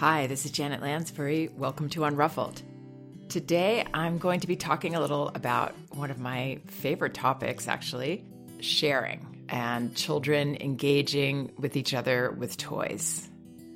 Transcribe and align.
Hi, 0.00 0.28
this 0.28 0.46
is 0.46 0.50
Janet 0.50 0.80
Lansbury. 0.80 1.50
Welcome 1.58 1.90
to 1.90 2.00
Unruffled. 2.04 2.62
Today, 3.28 3.84
I'm 3.92 4.16
going 4.16 4.40
to 4.40 4.46
be 4.46 4.56
talking 4.56 4.94
a 4.94 5.00
little 5.00 5.28
about 5.34 5.74
one 5.90 6.10
of 6.10 6.18
my 6.18 6.58
favorite 6.68 7.12
topics, 7.12 7.68
actually 7.68 8.24
sharing 8.60 9.44
and 9.50 9.94
children 9.94 10.56
engaging 10.58 11.52
with 11.58 11.76
each 11.76 11.92
other 11.92 12.30
with 12.30 12.56
toys. 12.56 13.28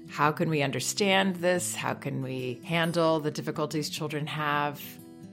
How 0.09 0.33
can 0.33 0.49
we 0.49 0.63
understand 0.63 1.37
this? 1.37 1.75
How 1.75 1.93
can 1.93 2.23
we 2.23 2.59
handle 2.65 3.21
the 3.21 3.31
difficulties 3.31 3.91
children 3.91 4.27
have? 4.27 4.81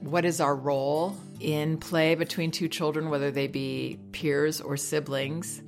What 0.00 0.26
is 0.26 0.42
our 0.42 0.54
role 0.54 1.16
in 1.40 1.78
play 1.78 2.16
between 2.16 2.50
two 2.50 2.68
children, 2.68 3.08
whether 3.08 3.30
they 3.30 3.46
be 3.46 3.98
peers 4.12 4.60
or 4.60 4.76
siblings? 4.76 5.62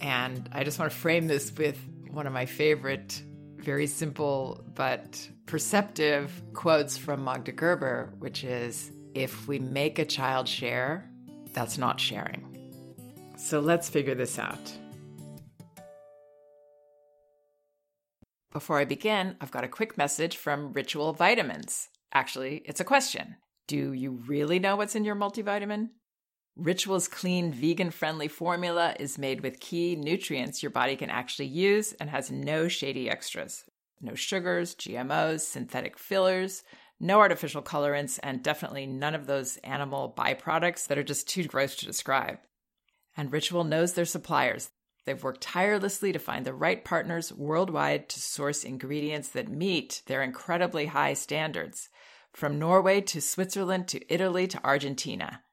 And 0.00 0.48
I 0.52 0.62
just 0.62 0.78
want 0.78 0.92
to 0.92 0.96
frame 0.96 1.26
this 1.26 1.52
with 1.58 1.76
one 2.12 2.28
of 2.28 2.32
my 2.32 2.46
favorite, 2.46 3.24
very 3.58 3.86
simple 3.86 4.64
but 4.74 5.28
perceptive 5.46 6.42
quotes 6.54 6.96
from 6.96 7.24
Magda 7.24 7.52
Gerber, 7.52 8.14
which 8.18 8.44
is 8.44 8.90
If 9.14 9.48
we 9.48 9.58
make 9.58 9.98
a 9.98 10.04
child 10.04 10.48
share, 10.48 11.10
that's 11.52 11.78
not 11.78 12.00
sharing. 12.00 12.44
So 13.36 13.60
let's 13.60 13.88
figure 13.88 14.14
this 14.14 14.38
out. 14.38 14.72
Before 18.52 18.78
I 18.78 18.84
begin, 18.84 19.36
I've 19.40 19.50
got 19.50 19.64
a 19.64 19.68
quick 19.68 19.98
message 19.98 20.36
from 20.36 20.72
Ritual 20.72 21.12
Vitamins. 21.12 21.88
Actually, 22.12 22.62
it's 22.64 22.80
a 22.80 22.84
question. 22.84 23.36
Do 23.66 23.92
you 23.92 24.22
really 24.26 24.58
know 24.58 24.76
what's 24.76 24.96
in 24.96 25.04
your 25.04 25.14
multivitamin? 25.16 25.90
Ritual's 26.58 27.06
clean, 27.06 27.52
vegan 27.52 27.92
friendly 27.92 28.26
formula 28.26 28.92
is 28.98 29.16
made 29.16 29.42
with 29.42 29.60
key 29.60 29.94
nutrients 29.94 30.60
your 30.60 30.70
body 30.70 30.96
can 30.96 31.08
actually 31.08 31.46
use 31.46 31.92
and 31.92 32.10
has 32.10 32.32
no 32.32 32.66
shady 32.66 33.08
extras. 33.08 33.64
No 34.00 34.16
sugars, 34.16 34.74
GMOs, 34.74 35.42
synthetic 35.42 35.96
fillers, 35.96 36.64
no 36.98 37.20
artificial 37.20 37.62
colorants, 37.62 38.18
and 38.24 38.42
definitely 38.42 38.86
none 38.86 39.14
of 39.14 39.26
those 39.26 39.56
animal 39.58 40.12
byproducts 40.18 40.88
that 40.88 40.98
are 40.98 41.04
just 41.04 41.28
too 41.28 41.44
gross 41.44 41.76
to 41.76 41.86
describe. 41.86 42.38
And 43.16 43.32
Ritual 43.32 43.62
knows 43.62 43.92
their 43.92 44.04
suppliers. 44.04 44.70
They've 45.04 45.22
worked 45.22 45.42
tirelessly 45.42 46.10
to 46.12 46.18
find 46.18 46.44
the 46.44 46.52
right 46.52 46.84
partners 46.84 47.32
worldwide 47.32 48.08
to 48.08 48.20
source 48.20 48.64
ingredients 48.64 49.28
that 49.28 49.48
meet 49.48 50.02
their 50.06 50.24
incredibly 50.24 50.86
high 50.86 51.14
standards, 51.14 51.88
from 52.32 52.58
Norway 52.58 53.00
to 53.02 53.20
Switzerland 53.20 53.86
to 53.88 54.12
Italy 54.12 54.48
to 54.48 54.64
Argentina. 54.64 55.44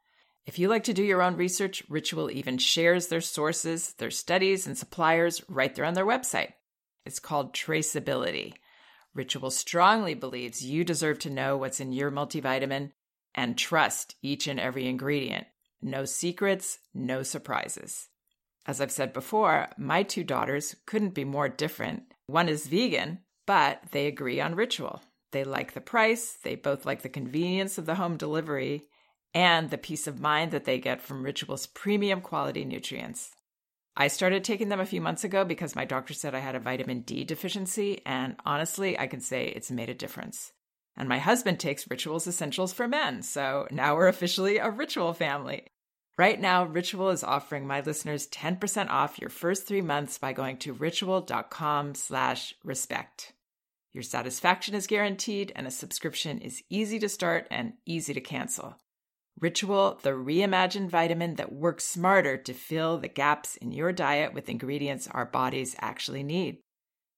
If 0.46 0.60
you 0.60 0.68
like 0.68 0.84
to 0.84 0.94
do 0.94 1.04
your 1.04 1.24
own 1.24 1.36
research, 1.36 1.84
Ritual 1.90 2.30
even 2.30 2.60
shares 2.60 3.08
their 3.08 3.22
sources, 3.22 3.94
their 3.94 4.12
studies, 4.12 4.68
and 4.68 4.78
suppliers 4.78 5.42
right 5.50 5.74
there 5.74 5.86
on 5.86 5.96
their 5.96 6.06
website. 6.06 6.54
It's 7.04 7.20
called 7.20 7.54
traceability. 7.54 8.54
Ritual 9.16 9.50
strongly 9.50 10.14
believes 10.14 10.64
you 10.64 10.84
deserve 10.84 11.20
to 11.20 11.30
know 11.30 11.58
what's 11.58 11.80
in 11.80 11.92
your 11.92 12.12
multivitamin 12.12 12.92
and 13.34 13.58
trust 13.58 14.16
each 14.22 14.48
and 14.48 14.60
every 14.60 14.88
ingredient. 14.88 15.48
No 15.82 16.06
secrets, 16.06 16.80
no 16.94 17.24
surprises. 17.24 18.08
As 18.68 18.82
I've 18.82 18.92
said 18.92 19.14
before, 19.14 19.70
my 19.78 20.04
two 20.04 20.24
daughters 20.24 20.76
couldn't 20.86 21.14
be 21.14 21.24
more 21.24 21.50
different. 21.50 22.04
One 22.28 22.50
is 22.50 22.68
vegan, 22.68 23.20
but 23.46 23.82
they 23.92 24.08
agree 24.08 24.42
on 24.42 24.56
ritual. 24.56 25.02
They 25.32 25.44
like 25.44 25.74
the 25.74 25.82
price, 25.82 26.38
they 26.44 26.56
both 26.56 26.86
like 26.86 27.02
the 27.02 27.10
convenience 27.10 27.78
of 27.78 27.86
the 27.86 27.96
home 27.96 28.18
delivery, 28.18 28.88
and 29.36 29.70
the 29.70 29.78
peace 29.78 30.08
of 30.08 30.22
mind 30.22 30.52
that 30.52 30.64
they 30.64 30.80
get 30.80 31.02
from 31.02 31.22
Ritual's 31.22 31.68
premium 31.68 32.22
quality 32.22 32.64
nutrients. 32.64 33.32
I 33.98 34.08
started 34.08 34.44
taking 34.44 34.70
them 34.70 34.80
a 34.80 34.86
few 34.86 35.02
months 35.02 35.26
ago 35.26 35.44
because 35.44 35.76
my 35.76 35.84
doctor 35.84 36.14
said 36.14 36.34
I 36.34 36.40
had 36.40 36.56
a 36.56 36.60
vitamin 36.60 37.02
D 37.02 37.26
deficiency, 37.26 38.02
and 38.06 38.38
honestly, 38.46 38.98
I 38.98 39.08
can 39.08 39.20
say 39.20 39.48
it's 39.48 39.70
made 39.70 39.90
a 39.90 39.94
difference. 39.94 40.54
And 40.98 41.10
my 41.10 41.20
husband 41.20 41.60
takes 41.60 41.90
Ritual's 41.90 42.28
Essentials 42.28 42.72
for 42.72 42.88
Men, 42.88 43.22
so 43.22 43.68
now 43.72 43.96
we're 43.96 44.08
officially 44.08 44.58
a 44.58 44.70
Ritual 44.70 45.14
family. 45.14 45.68
Right 46.18 46.40
now, 46.40 46.64
Ritual 46.64 47.10
is 47.10 47.24
offering 47.24 47.68
my 47.68 47.82
listeners 47.82 48.28
10% 48.28 48.90
off 48.90 49.20
your 49.20 49.30
first 49.30 49.68
three 49.68 49.82
months 49.82 50.18
by 50.18 50.32
going 50.32 50.58
to 50.60 50.72
ritual.com 50.72 51.96
slash 51.96 52.54
respect. 52.64 53.34
Your 53.92 54.04
satisfaction 54.04 54.76
is 54.76 54.88
guaranteed 54.88 55.52
and 55.58 55.68
a 55.68 55.72
subscription 55.72 56.40
is 56.40 56.64
easy 56.70 57.00
to 57.00 57.10
start 57.10 57.48
and 57.52 57.74
easy 57.86 58.14
to 58.14 58.22
cancel. 58.22 58.78
Ritual, 59.40 60.00
the 60.02 60.12
reimagined 60.12 60.90
vitamin 60.90 61.36
that 61.36 61.52
works 61.52 61.84
smarter 61.84 62.38
to 62.38 62.54
fill 62.54 62.98
the 62.98 63.10
gaps 63.10 63.58
in 63.58 63.72
your 63.72 63.92
diet 63.92 64.34
with 64.34 64.48
ingredients 64.48 65.08
our 65.12 65.26
bodies 65.26 65.76
actually 65.80 66.24
need. 66.24 66.60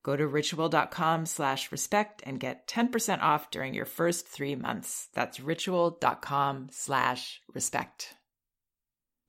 Go 0.04 0.16
to 0.16 0.26
ritual.com 0.26 1.26
slash 1.26 1.72
respect 1.72 2.24
and 2.26 2.40
get 2.40 2.68
10% 2.68 3.22
off 3.22 3.52
during 3.52 3.74
your 3.74 3.86
first 3.86 4.28
three 4.28 4.56
months. 4.56 5.10
That's 5.14 5.40
ritual.com 5.40 6.70
slash 6.72 7.42
respect. 7.54 8.16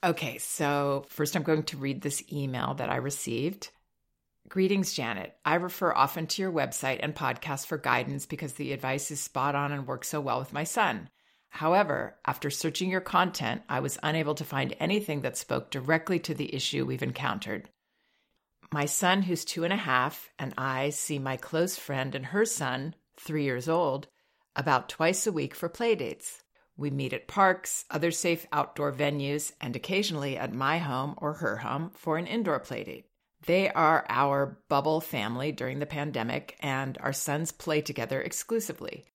Okay, 0.04 0.38
so 0.38 1.04
first 1.08 1.34
I'm 1.34 1.42
going 1.42 1.64
to 1.64 1.76
read 1.76 2.00
this 2.00 2.22
email 2.32 2.74
that 2.74 2.88
I 2.88 2.96
received. 2.96 3.70
Greetings, 4.48 4.94
Janet. 4.94 5.34
I 5.44 5.56
refer 5.56 5.92
often 5.92 6.26
to 6.28 6.42
your 6.42 6.52
website 6.52 7.00
and 7.02 7.14
podcast 7.14 7.66
for 7.66 7.76
guidance 7.76 8.24
because 8.24 8.54
the 8.54 8.72
advice 8.72 9.10
is 9.10 9.20
spot 9.20 9.54
on 9.54 9.72
and 9.72 9.86
works 9.86 10.08
so 10.08 10.20
well 10.20 10.38
with 10.38 10.52
my 10.52 10.64
son. 10.64 11.10
However, 11.50 12.16
after 12.26 12.50
searching 12.50 12.90
your 12.90 13.00
content, 13.00 13.62
I 13.68 13.80
was 13.80 13.98
unable 14.02 14.34
to 14.36 14.44
find 14.44 14.76
anything 14.78 15.22
that 15.22 15.36
spoke 15.36 15.70
directly 15.70 16.18
to 16.20 16.34
the 16.34 16.54
issue 16.54 16.84
we've 16.84 17.02
encountered. 17.02 17.68
My 18.72 18.84
son, 18.84 19.22
who's 19.22 19.44
two 19.44 19.64
and 19.64 19.72
a 19.72 19.76
half, 19.76 20.28
and 20.38 20.52
I 20.58 20.90
see 20.90 21.18
my 21.18 21.36
close 21.36 21.76
friend 21.76 22.14
and 22.14 22.26
her 22.26 22.44
son, 22.44 22.94
three 23.16 23.44
years 23.44 23.68
old, 23.68 24.08
about 24.54 24.88
twice 24.88 25.26
a 25.26 25.32
week 25.32 25.54
for 25.54 25.68
playdates. 25.68 26.42
We 26.76 26.90
meet 26.90 27.12
at 27.12 27.26
parks, 27.26 27.84
other 27.90 28.10
safe 28.10 28.46
outdoor 28.52 28.92
venues, 28.92 29.52
and 29.60 29.74
occasionally 29.74 30.36
at 30.36 30.52
my 30.52 30.78
home 30.78 31.14
or 31.16 31.34
her 31.34 31.56
home 31.56 31.90
for 31.94 32.18
an 32.18 32.26
indoor 32.26 32.60
playdate. 32.60 33.04
They 33.46 33.70
are 33.70 34.04
our 34.08 34.58
bubble 34.68 35.00
family 35.00 35.50
during 35.50 35.78
the 35.78 35.86
pandemic, 35.86 36.56
and 36.60 36.98
our 37.00 37.12
sons 37.12 37.52
play 37.52 37.80
together 37.80 38.20
exclusively. 38.20 39.06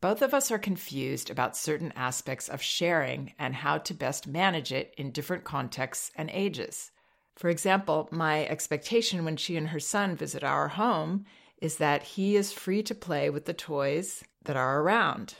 Both 0.00 0.22
of 0.22 0.32
us 0.32 0.50
are 0.52 0.58
confused 0.58 1.28
about 1.28 1.56
certain 1.56 1.92
aspects 1.96 2.48
of 2.48 2.62
sharing 2.62 3.34
and 3.38 3.54
how 3.54 3.78
to 3.78 3.94
best 3.94 4.28
manage 4.28 4.72
it 4.72 4.94
in 4.96 5.10
different 5.10 5.42
contexts 5.42 6.12
and 6.14 6.30
ages. 6.30 6.92
For 7.34 7.48
example, 7.48 8.08
my 8.12 8.46
expectation 8.46 9.24
when 9.24 9.36
she 9.36 9.56
and 9.56 9.68
her 9.68 9.80
son 9.80 10.14
visit 10.14 10.44
our 10.44 10.68
home 10.68 11.24
is 11.60 11.78
that 11.78 12.02
he 12.02 12.36
is 12.36 12.52
free 12.52 12.82
to 12.84 12.94
play 12.94 13.28
with 13.28 13.46
the 13.46 13.54
toys 13.54 14.22
that 14.44 14.56
are 14.56 14.80
around. 14.80 15.34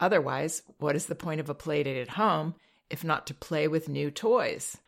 Otherwise, 0.00 0.62
what 0.78 0.96
is 0.96 1.06
the 1.06 1.14
point 1.14 1.40
of 1.40 1.48
a 1.48 1.54
playdate 1.54 2.00
at 2.00 2.10
home 2.10 2.54
if 2.90 3.04
not 3.04 3.26
to 3.28 3.34
play 3.34 3.68
with 3.68 3.88
new 3.88 4.10
toys? 4.10 4.78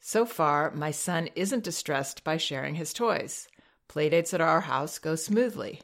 So 0.00 0.26
far, 0.26 0.72
my 0.72 0.90
son 0.90 1.28
isn't 1.34 1.64
distressed 1.64 2.24
by 2.24 2.36
sharing 2.36 2.74
his 2.74 2.92
toys. 2.92 3.48
Playdates 3.88 4.34
at 4.34 4.40
our 4.40 4.62
house 4.62 4.98
go 4.98 5.14
smoothly. 5.14 5.80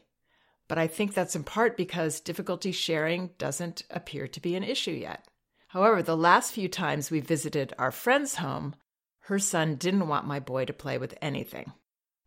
But 0.74 0.80
I 0.80 0.88
think 0.88 1.14
that's 1.14 1.36
in 1.36 1.44
part 1.44 1.76
because 1.76 2.18
difficulty 2.18 2.72
sharing 2.72 3.30
doesn't 3.38 3.84
appear 3.90 4.26
to 4.26 4.40
be 4.40 4.56
an 4.56 4.64
issue 4.64 4.90
yet. 4.90 5.24
However, 5.68 6.02
the 6.02 6.16
last 6.16 6.52
few 6.52 6.68
times 6.68 7.12
we 7.12 7.20
visited 7.20 7.72
our 7.78 7.92
friend's 7.92 8.34
home, 8.34 8.74
her 9.20 9.38
son 9.38 9.76
didn't 9.76 10.08
want 10.08 10.26
my 10.26 10.40
boy 10.40 10.64
to 10.64 10.72
play 10.72 10.98
with 10.98 11.16
anything. 11.22 11.72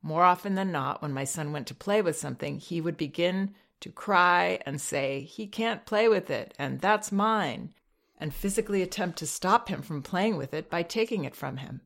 More 0.01 0.23
often 0.23 0.55
than 0.55 0.71
not, 0.71 1.01
when 1.01 1.11
my 1.11 1.25
son 1.25 1.51
went 1.51 1.67
to 1.67 1.75
play 1.75 2.01
with 2.01 2.15
something, 2.15 2.57
he 2.57 2.79
would 2.79 2.95
begin 2.95 3.53
to 3.81 3.91
cry 3.91 4.61
and 4.65 4.79
say, 4.79 5.23
He 5.23 5.47
can't 5.47 5.85
play 5.85 6.07
with 6.07 6.29
it, 6.29 6.53
and 6.57 6.79
that's 6.79 7.11
mine, 7.11 7.73
and 8.17 8.33
physically 8.33 8.81
attempt 8.81 9.17
to 9.17 9.27
stop 9.27 9.67
him 9.67 9.81
from 9.81 10.01
playing 10.01 10.37
with 10.37 10.53
it 10.53 10.69
by 10.69 10.83
taking 10.83 11.25
it 11.25 11.35
from 11.35 11.57
him. 11.57 11.81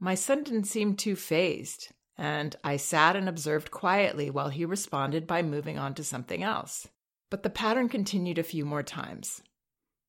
My 0.00 0.14
son 0.14 0.42
didn't 0.42 0.64
seem 0.64 0.96
too 0.96 1.16
fazed, 1.16 1.92
and 2.16 2.54
I 2.62 2.76
sat 2.76 3.16
and 3.16 3.28
observed 3.28 3.70
quietly 3.70 4.30
while 4.30 4.48
he 4.48 4.64
responded 4.64 5.26
by 5.26 5.42
moving 5.42 5.78
on 5.78 5.94
to 5.94 6.04
something 6.04 6.42
else. 6.42 6.86
But 7.30 7.42
the 7.42 7.50
pattern 7.50 7.88
continued 7.88 8.38
a 8.38 8.42
few 8.42 8.64
more 8.64 8.82
times. 8.82 9.42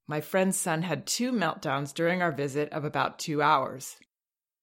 My 0.07 0.19
friend's 0.19 0.60
son 0.60 0.81
had 0.81 1.07
two 1.07 1.31
meltdowns 1.31 1.94
during 1.94 2.22
our 2.22 2.31
visit 2.31 2.72
of 2.74 2.83
about 2.83 3.19
two 3.19 3.42
hours. 3.42 3.95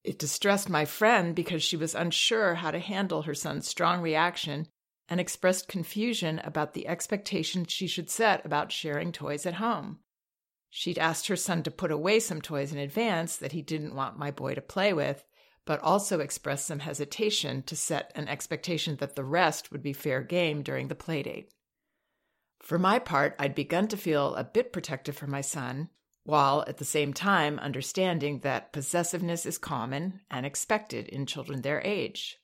It 0.04 0.18
distressed 0.18 0.68
my 0.68 0.84
friend 0.84 1.34
because 1.34 1.62
she 1.62 1.76
was 1.76 1.94
unsure 1.94 2.56
how 2.56 2.70
to 2.70 2.78
handle 2.78 3.22
her 3.22 3.34
son's 3.34 3.68
strong 3.68 4.00
reaction 4.00 4.66
and 5.08 5.20
expressed 5.20 5.68
confusion 5.68 6.40
about 6.44 6.74
the 6.74 6.86
expectations 6.86 7.72
she 7.72 7.86
should 7.86 8.08
set 8.08 8.44
about 8.46 8.72
sharing 8.72 9.12
toys 9.12 9.44
at 9.44 9.54
home. 9.54 9.98
She'd 10.70 10.98
asked 10.98 11.26
her 11.26 11.36
son 11.36 11.64
to 11.64 11.70
put 11.70 11.90
away 11.90 12.20
some 12.20 12.40
toys 12.40 12.72
in 12.72 12.78
advance 12.78 13.36
that 13.36 13.52
he 13.52 13.60
didn't 13.60 13.94
want 13.94 14.18
my 14.18 14.30
boy 14.30 14.54
to 14.54 14.60
play 14.60 14.92
with, 14.92 15.24
but 15.70 15.78
also 15.82 16.18
expressed 16.18 16.66
some 16.66 16.80
hesitation 16.80 17.62
to 17.62 17.76
set 17.76 18.10
an 18.16 18.26
expectation 18.26 18.96
that 18.96 19.14
the 19.14 19.22
rest 19.22 19.70
would 19.70 19.84
be 19.84 19.92
fair 19.92 20.20
game 20.20 20.64
during 20.64 20.88
the 20.88 20.96
playdate. 20.96 21.46
For 22.60 22.76
my 22.76 22.98
part, 22.98 23.36
I'd 23.38 23.54
begun 23.54 23.86
to 23.86 23.96
feel 23.96 24.34
a 24.34 24.42
bit 24.42 24.72
protective 24.72 25.16
for 25.16 25.28
my 25.28 25.42
son, 25.42 25.88
while 26.24 26.64
at 26.66 26.78
the 26.78 26.84
same 26.84 27.12
time 27.12 27.60
understanding 27.60 28.40
that 28.40 28.72
possessiveness 28.72 29.46
is 29.46 29.58
common 29.58 30.22
and 30.28 30.44
expected 30.44 31.06
in 31.06 31.24
children 31.24 31.62
their 31.62 31.80
age. 31.82 32.40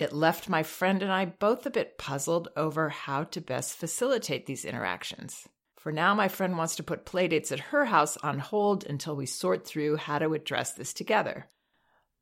It 0.00 0.12
left 0.12 0.48
my 0.48 0.64
friend 0.64 1.00
and 1.00 1.12
I 1.12 1.26
both 1.26 1.64
a 1.64 1.70
bit 1.70 1.96
puzzled 1.96 2.48
over 2.56 2.88
how 2.88 3.22
to 3.22 3.40
best 3.40 3.76
facilitate 3.76 4.46
these 4.46 4.64
interactions. 4.64 5.46
For 5.76 5.92
now, 5.92 6.12
my 6.12 6.26
friend 6.26 6.58
wants 6.58 6.74
to 6.74 6.82
put 6.82 7.06
playdates 7.06 7.52
at 7.52 7.70
her 7.70 7.84
house 7.84 8.16
on 8.16 8.40
hold 8.40 8.84
until 8.84 9.14
we 9.14 9.26
sort 9.26 9.64
through 9.64 9.98
how 9.98 10.18
to 10.18 10.34
address 10.34 10.72
this 10.72 10.92
together. 10.92 11.48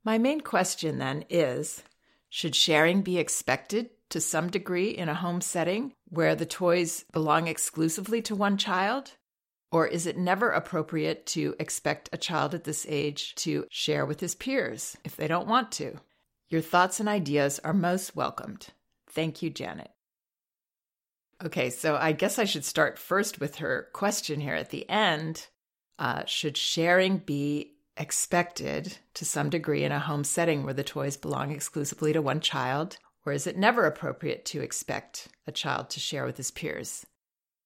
My 0.03 0.17
main 0.17 0.41
question 0.41 0.99
then 0.99 1.25
is 1.29 1.83
Should 2.29 2.55
sharing 2.55 3.01
be 3.01 3.17
expected 3.17 3.89
to 4.09 4.21
some 4.21 4.49
degree 4.49 4.89
in 4.89 5.09
a 5.09 5.15
home 5.15 5.41
setting 5.41 5.93
where 6.09 6.35
the 6.35 6.45
toys 6.45 7.05
belong 7.11 7.47
exclusively 7.47 8.21
to 8.23 8.35
one 8.35 8.57
child? 8.57 9.13
Or 9.71 9.85
is 9.85 10.05
it 10.07 10.17
never 10.17 10.51
appropriate 10.51 11.25
to 11.27 11.55
expect 11.59 12.09
a 12.13 12.17
child 12.17 12.53
at 12.53 12.63
this 12.63 12.85
age 12.87 13.35
to 13.35 13.65
share 13.69 14.05
with 14.05 14.21
his 14.21 14.33
peers 14.33 14.95
if 15.03 15.17
they 15.17 15.27
don't 15.27 15.47
want 15.47 15.71
to? 15.73 15.99
Your 16.49 16.61
thoughts 16.61 17.01
and 17.01 17.09
ideas 17.09 17.59
are 17.63 17.73
most 17.73 18.15
welcomed. 18.15 18.67
Thank 19.09 19.41
you, 19.41 19.49
Janet. 19.49 19.91
Okay, 21.43 21.69
so 21.69 21.97
I 21.97 22.13
guess 22.13 22.39
I 22.39 22.45
should 22.45 22.65
start 22.65 22.97
first 22.97 23.39
with 23.39 23.57
her 23.57 23.89
question 23.93 24.39
here 24.39 24.55
at 24.55 24.69
the 24.69 24.89
end. 24.89 25.47
Uh, 25.99 26.23
should 26.25 26.57
sharing 26.57 27.17
be 27.17 27.73
expected 27.97 28.97
to 29.15 29.25
some 29.25 29.49
degree 29.49 29.83
in 29.83 29.91
a 29.91 29.99
home 29.99 30.23
setting 30.23 30.63
where 30.63 30.73
the 30.73 30.83
toys 30.83 31.17
belong 31.17 31.51
exclusively 31.51 32.13
to 32.13 32.21
one 32.21 32.39
child? 32.39 32.97
Or 33.25 33.33
is 33.33 33.45
it 33.45 33.57
never 33.57 33.85
appropriate 33.85 34.45
to 34.45 34.61
expect 34.61 35.27
a 35.45 35.51
child 35.51 35.89
to 35.91 35.99
share 35.99 36.25
with 36.25 36.37
his 36.37 36.51
peers? 36.51 37.05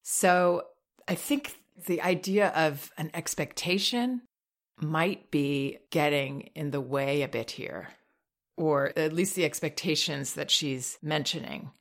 So 0.02 0.64
I 1.08 1.16
think 1.16 1.56
the 1.86 2.02
idea 2.02 2.50
of 2.50 2.92
an 2.98 3.12
expectation 3.14 4.22
might 4.80 5.30
be 5.30 5.78
getting 5.92 6.50
in 6.56 6.72
the 6.72 6.82
way 6.82 7.22
a 7.22 7.28
bit 7.28 7.52
here, 7.52 7.90
or 8.58 8.92
at 8.98 9.14
least 9.14 9.36
the 9.36 9.46
expectations 9.46 10.34
that 10.34 10.50
she's 10.50 10.98
mentioning. 11.02 11.72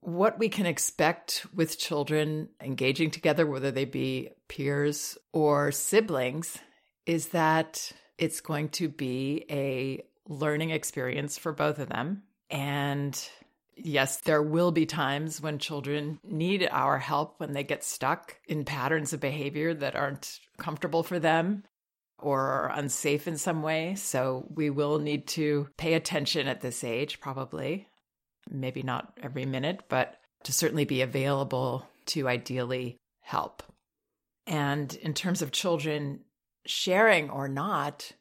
What 0.00 0.38
we 0.38 0.48
can 0.48 0.66
expect 0.66 1.46
with 1.54 1.78
children 1.78 2.48
engaging 2.60 3.12
together, 3.12 3.46
whether 3.46 3.70
they 3.70 3.84
be 3.84 4.30
peers 4.48 5.16
or 5.32 5.70
siblings, 5.70 6.58
is 7.06 7.28
that 7.28 7.92
it's 8.18 8.40
going 8.40 8.68
to 8.70 8.88
be 8.88 9.44
a 9.50 10.02
learning 10.28 10.70
experience 10.70 11.38
for 11.38 11.52
both 11.52 11.78
of 11.78 11.88
them. 11.88 12.22
And 12.50 13.18
Yes, 13.76 14.20
there 14.20 14.42
will 14.42 14.70
be 14.70 14.86
times 14.86 15.40
when 15.40 15.58
children 15.58 16.20
need 16.22 16.68
our 16.70 16.98
help 16.98 17.40
when 17.40 17.52
they 17.52 17.64
get 17.64 17.82
stuck 17.82 18.36
in 18.46 18.64
patterns 18.64 19.12
of 19.12 19.20
behavior 19.20 19.72
that 19.74 19.96
aren't 19.96 20.40
comfortable 20.58 21.02
for 21.02 21.18
them 21.18 21.64
or 22.18 22.40
are 22.40 22.72
unsafe 22.72 23.26
in 23.26 23.38
some 23.38 23.62
way. 23.62 23.94
So 23.94 24.46
we 24.54 24.70
will 24.70 24.98
need 24.98 25.26
to 25.28 25.68
pay 25.76 25.94
attention 25.94 26.48
at 26.48 26.60
this 26.60 26.84
age, 26.84 27.20
probably. 27.20 27.88
Maybe 28.50 28.82
not 28.82 29.18
every 29.22 29.46
minute, 29.46 29.84
but 29.88 30.16
to 30.44 30.52
certainly 30.52 30.84
be 30.84 31.00
available 31.00 31.88
to 32.06 32.28
ideally 32.28 32.98
help. 33.20 33.62
And 34.46 34.92
in 34.96 35.14
terms 35.14 35.40
of 35.40 35.52
children 35.52 36.20
sharing 36.66 37.30
or 37.30 37.48
not, 37.48 38.12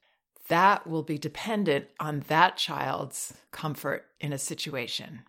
that 0.47 0.88
will 0.88 1.03
be 1.03 1.17
dependent 1.17 1.88
on 1.99 2.25
that 2.27 2.57
child's 2.57 3.33
comfort 3.51 4.05
in 4.19 4.33
a 4.33 4.38
situation. 4.38 5.21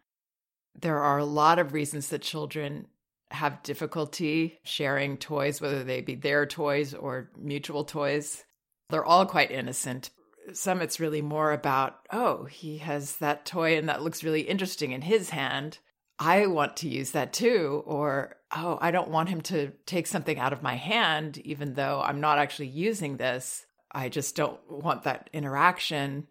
There 0.79 0.99
are 0.99 1.19
a 1.19 1.25
lot 1.25 1.59
of 1.59 1.73
reasons 1.73 2.09
that 2.09 2.23
children 2.23 2.87
have 3.31 3.63
difficulty 3.63 4.59
sharing 4.63 5.17
toys, 5.17 5.61
whether 5.61 5.85
they 5.85 6.01
be 6.01 6.15
their 6.15 6.47
toys 6.47 6.95
or 6.95 7.31
mutual 7.39 7.85
toys. 7.85 8.45
They're 8.91 9.05
all 9.05 9.27
quite 9.27 9.51
innocent. 9.51 10.11
Some 10.53 10.83
it's 10.83 11.01
really 11.01 11.23
more 11.23 11.53
about, 11.53 12.01
oh, 12.13 12.45
he 12.45 12.79
has 12.79 13.17
that 13.19 13.47
toy 13.47 13.79
and 13.79 13.89
that 13.89 14.03
looks 14.03 14.25
really 14.25 14.43
interesting 14.43 14.93
in 14.93 15.03
his 15.03 15.31
hand. 15.31 15.79
I 16.19 16.47
want 16.47 16.77
to 16.79 16.89
use 16.89 17.13
that 17.13 17.33
too. 17.33 17.83
Or, 17.87 18.37
oh, 18.55 18.79
I 18.81 18.91
don't 18.91 19.11
want 19.11 19.29
him 19.29 19.41
to 19.43 19.73
take 19.87 20.07
something 20.07 20.39
out 20.39 20.53
of 20.53 20.63
my 20.63 20.75
hand, 20.75 21.39
even 21.39 21.75
though 21.75 22.01
I'm 22.01 22.21
not 22.21 22.39
actually 22.39 22.69
using 22.69 23.17
this. 23.17 23.65
I 23.91 24.09
just 24.09 24.37
don't 24.37 24.59
want 24.71 25.05
that 25.05 25.29
interaction. 25.33 26.29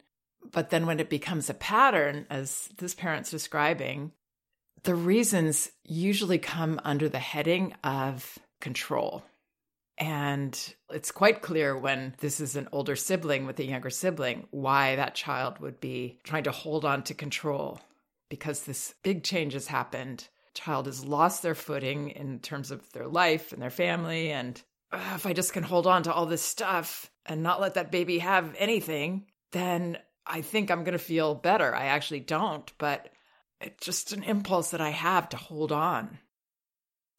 But 0.52 0.70
then 0.70 0.86
when 0.86 1.00
it 1.00 1.10
becomes 1.10 1.50
a 1.50 1.54
pattern, 1.54 2.26
as 2.30 2.70
this 2.78 2.96
parent's 2.96 3.30
describing, 3.30 4.12
the 4.84 4.96
reasons 4.96 5.70
usually 5.84 6.40
come 6.40 6.80
under 6.84 7.08
the 7.08 7.20
heading 7.20 7.76
of 7.84 8.40
control. 8.60 9.24
And 9.98 10.58
it's 10.90 11.12
quite 11.12 11.44
clear 11.44 11.78
when 11.78 12.16
this 12.20 12.40
is 12.40 12.56
an 12.56 12.68
older 12.72 12.96
sibling 12.96 13.46
with 13.46 13.60
a 13.60 13.66
younger 13.66 13.92
sibling 13.92 14.48
why 14.50 14.96
that 14.96 15.14
child 15.14 15.60
would 15.60 15.80
be 15.80 16.20
trying 16.24 16.46
to 16.46 16.52
hold 16.52 16.86
on 16.86 17.04
to 17.04 17.14
control 17.14 17.80
because 18.32 18.64
this 18.64 18.96
big 19.04 19.24
change 19.26 19.52
has 19.54 19.68
happened. 19.68 20.30
Child 20.54 20.86
has 20.86 21.04
lost 21.04 21.44
their 21.44 21.54
footing 21.54 22.10
in 22.12 22.40
terms 22.40 22.72
of 22.72 22.90
their 22.94 23.08
life 23.08 23.52
and 23.52 23.62
their 23.62 23.70
family. 23.70 24.32
And 24.32 24.60
uh, 24.90 25.14
if 25.16 25.26
I 25.26 25.34
just 25.34 25.52
can 25.52 25.64
hold 25.64 25.86
on 25.86 26.04
to 26.04 26.14
all 26.14 26.26
this 26.26 26.42
stuff 26.42 27.12
and 27.26 27.44
not 27.44 27.60
let 27.60 27.74
that 27.74 27.92
baby 27.92 28.20
have 28.20 28.56
anything, 28.58 29.26
then 29.52 29.98
I 30.26 30.42
think 30.42 30.72
I'm 30.72 30.86
going 30.86 30.94
to 30.94 30.98
feel 30.98 31.36
better. 31.36 31.76
I 31.76 31.88
actually 31.88 32.22
don't, 32.22 32.72
but 32.78 33.10
it's 33.60 33.86
just 33.86 34.14
an 34.14 34.24
impulse 34.24 34.72
that 34.72 34.82
I 34.82 34.92
have 34.92 35.28
to 35.30 35.38
hold 35.38 35.74
on. 35.74 36.18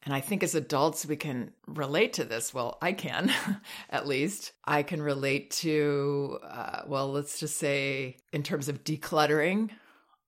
And 0.01 0.15
I 0.15 0.19
think 0.19 0.41
as 0.41 0.55
adults, 0.55 1.05
we 1.05 1.15
can 1.15 1.51
relate 1.67 2.13
to 2.13 2.25
this. 2.25 2.55
Well, 2.55 2.79
I 2.81 2.91
can, 2.91 3.31
at 3.89 4.07
least. 4.07 4.51
I 4.65 4.81
can 4.81 5.01
relate 5.01 5.51
to, 5.61 6.39
uh, 6.43 6.81
well, 6.87 7.11
let's 7.11 7.39
just 7.39 7.57
say, 7.57 8.17
in 8.33 8.41
terms 8.41 8.67
of 8.67 8.83
decluttering, 8.83 9.69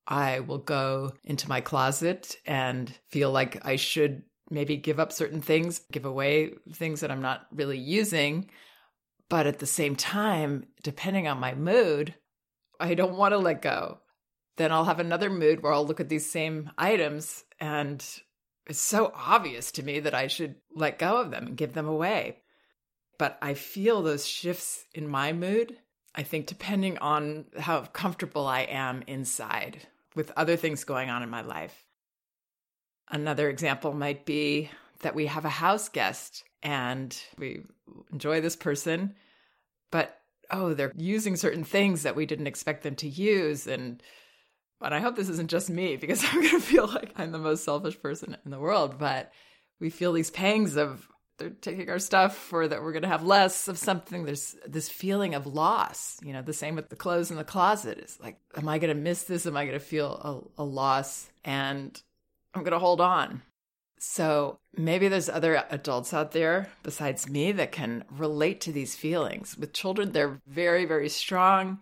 I 0.07 0.41
will 0.41 0.59
go 0.59 1.13
into 1.23 1.49
my 1.49 1.61
closet 1.61 2.37
and 2.45 2.93
feel 3.09 3.31
like 3.31 3.65
I 3.65 3.75
should 3.75 4.23
maybe 4.49 4.77
give 4.77 4.99
up 4.99 5.11
certain 5.11 5.41
things, 5.41 5.81
give 5.91 6.05
away 6.05 6.53
things 6.73 7.01
that 7.01 7.11
I'm 7.11 7.21
not 7.21 7.47
really 7.51 7.79
using. 7.79 8.49
But 9.29 9.47
at 9.47 9.59
the 9.59 9.65
same 9.65 9.95
time, 9.95 10.67
depending 10.83 11.27
on 11.27 11.39
my 11.39 11.55
mood, 11.55 12.13
I 12.79 12.93
don't 12.93 13.17
want 13.17 13.31
to 13.31 13.39
let 13.39 13.61
go 13.61 13.99
then 14.57 14.71
I'll 14.71 14.85
have 14.85 14.99
another 14.99 15.29
mood 15.29 15.61
where 15.61 15.73
I'll 15.73 15.85
look 15.85 15.99
at 15.99 16.09
these 16.09 16.29
same 16.29 16.71
items 16.77 17.43
and 17.59 18.03
it's 18.67 18.79
so 18.79 19.11
obvious 19.13 19.71
to 19.73 19.83
me 19.83 19.99
that 19.99 20.13
I 20.13 20.27
should 20.27 20.55
let 20.73 20.99
go 20.99 21.17
of 21.17 21.31
them 21.31 21.47
and 21.47 21.57
give 21.57 21.73
them 21.73 21.87
away. 21.87 22.41
But 23.17 23.37
I 23.41 23.53
feel 23.53 24.01
those 24.01 24.25
shifts 24.25 24.85
in 24.93 25.07
my 25.07 25.33
mood, 25.33 25.77
I 26.13 26.23
think, 26.23 26.47
depending 26.47 26.97
on 26.97 27.45
how 27.57 27.81
comfortable 27.81 28.47
I 28.47 28.61
am 28.61 29.03
inside 29.07 29.87
with 30.15 30.31
other 30.35 30.56
things 30.56 30.83
going 30.83 31.09
on 31.09 31.23
in 31.23 31.29
my 31.29 31.41
life. 31.41 31.85
Another 33.10 33.50
example 33.50 33.93
might 33.93 34.25
be 34.25 34.69
that 35.01 35.15
we 35.15 35.27
have 35.27 35.45
a 35.45 35.50
house 35.50 35.89
guest 35.89 36.43
and 36.63 37.15
we 37.38 37.62
enjoy 38.12 38.41
this 38.41 38.55
person, 38.55 39.15
but 39.91 40.19
oh, 40.51 40.74
they're 40.74 40.93
using 40.95 41.36
certain 41.36 41.63
things 41.63 42.03
that 42.03 42.15
we 42.15 42.25
didn't 42.25 42.48
expect 42.48 42.84
them 42.84 42.95
to 42.95 43.07
use. 43.07 43.67
And 43.67 44.01
and 44.81 44.93
I 44.93 45.00
hope 45.00 45.15
this 45.15 45.29
isn't 45.29 45.50
just 45.50 45.69
me 45.69 45.95
because 45.95 46.24
I'm 46.27 46.41
going 46.41 46.51
to 46.51 46.60
feel 46.60 46.88
like 46.88 47.12
I'm 47.15 47.31
the 47.31 47.38
most 47.38 47.63
selfish 47.63 48.01
person 48.01 48.38
in 48.45 48.51
the 48.51 48.60
world, 48.60 48.98
but 48.98 49.31
we 49.79 49.89
feel 49.89 50.13
these 50.13 50.31
pangs 50.31 50.75
of 50.75 51.07
they're 51.38 51.50
taking 51.50 51.89
our 51.89 52.00
stuff 52.00 52.51
or 52.54 52.68
that 52.68 52.82
we're 52.82 52.92
going 52.92 53.04
to 53.04 53.10
have 53.10 53.25
less 53.25 53.68
of 53.68 53.77
something. 53.77 54.24
There's 54.24 54.56
this 54.65 54.89
feeling 54.89 55.36
of 55.36 55.46
loss, 55.46 56.18
you 56.24 56.34
know, 56.34 56.42
the 56.42 56.54
same 56.54 56.75
with 56.75 56.89
the 56.89 56.96
clothes 56.96 57.32
in 57.32 57.38
the 57.38 57.44
closet 57.44 58.00
is 58.00 58.18
like, 58.22 58.39
am 58.56 58.70
I 58.70 58.80
going 58.80 58.96
to 58.96 59.01
miss 59.01 59.24
this? 59.24 59.46
Am 59.46 59.58
I 59.58 59.65
going 59.65 59.80
to 59.80 59.86
feel 59.86 60.51
a, 60.58 60.62
a 60.62 60.63
loss? 60.63 61.30
And 61.44 62.01
I'm 62.54 62.62
going 62.62 62.72
to 62.72 62.80
hold 62.80 63.01
on. 63.01 63.42
So 63.98 64.60
maybe 64.77 65.08
there's 65.08 65.30
other 65.30 65.63
adults 65.70 66.13
out 66.13 66.32
there 66.32 66.70
besides 66.84 67.30
me 67.30 67.51
that 67.54 67.72
can 67.72 68.04
relate 68.10 68.62
to 68.62 68.72
these 68.72 68.96
feelings. 68.96 69.58
With 69.58 69.74
children, 69.74 70.12
they're 70.12 70.42
very, 70.48 70.86
very 70.86 71.10
strong. 71.10 71.80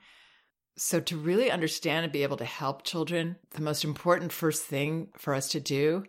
So, 0.76 1.00
to 1.02 1.18
really 1.18 1.52
understand 1.52 2.04
and 2.04 2.12
be 2.12 2.24
able 2.24 2.38
to 2.38 2.46
help 2.46 2.84
children, 2.84 3.36
the 3.52 3.62
most 3.62 3.84
important 3.84 4.32
first 4.32 4.64
thing 4.64 5.10
for 5.16 5.36
us 5.36 5.50
to 5.50 5.60
do 5.60 6.04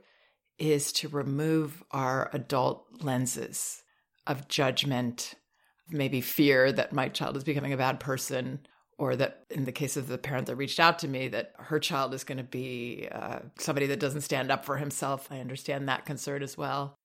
is 0.58 0.92
to 0.92 1.08
remove 1.08 1.82
our 1.90 2.30
adult 2.32 2.86
lenses 3.02 3.82
of 4.26 4.48
judgment, 4.48 5.34
maybe 5.88 6.20
fear 6.20 6.72
that 6.72 6.92
my 6.92 7.08
child 7.08 7.36
is 7.36 7.44
becoming 7.44 7.72
a 7.72 7.76
bad 7.76 8.00
person, 8.00 8.60
or 8.98 9.16
that 9.16 9.44
in 9.50 9.64
the 9.64 9.72
case 9.72 9.96
of 9.96 10.08
the 10.08 10.18
parent 10.18 10.46
that 10.46 10.56
reached 10.56 10.78
out 10.78 11.00
to 11.00 11.08
me, 11.08 11.28
that 11.28 11.52
her 11.58 11.80
child 11.80 12.14
is 12.14 12.24
going 12.24 12.38
to 12.38 12.44
be 12.44 13.08
uh, 13.10 13.40
somebody 13.58 13.86
that 13.86 14.00
doesn't 14.00 14.20
stand 14.20 14.50
up 14.50 14.64
for 14.64 14.76
himself. 14.76 15.28
I 15.30 15.40
understand 15.40 15.88
that 15.88 16.06
concern 16.06 16.42
as 16.42 16.56
well. 16.56 16.96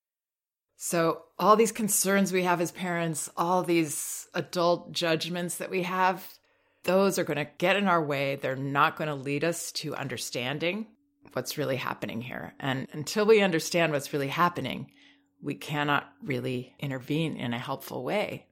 So, 0.82 1.24
all 1.38 1.58
these 1.58 1.74
concerns 1.74 2.32
we 2.32 2.44
have 2.44 2.62
as 2.62 2.72
parents, 2.72 3.30
all 3.36 3.64
these 3.64 4.28
adult 4.34 4.94
judgments 4.94 5.56
that 5.56 5.70
we 5.70 5.84
have, 5.84 6.26
those 6.84 7.20
are 7.20 7.26
going 7.26 7.38
to 7.38 7.52
get 7.58 7.76
in 7.76 7.88
our 7.88 8.02
way. 8.02 8.38
They're 8.38 8.56
not 8.56 8.96
going 8.96 9.10
to 9.10 9.16
lead 9.16 9.44
us 9.44 9.74
to 9.74 9.94
understanding 9.96 10.88
what's 11.34 11.58
really 11.58 11.78
happening 11.78 12.22
here. 12.22 12.54
And 12.60 12.88
until 12.92 13.26
we 13.26 13.42
understand 13.42 13.92
what's 13.92 14.14
really 14.14 14.28
happening, 14.28 14.92
we 15.42 15.56
cannot 15.56 16.10
really 16.24 16.76
intervene 16.80 17.38
in 17.38 17.54
a 17.54 17.60
helpful 17.60 18.04
way. 18.04 18.48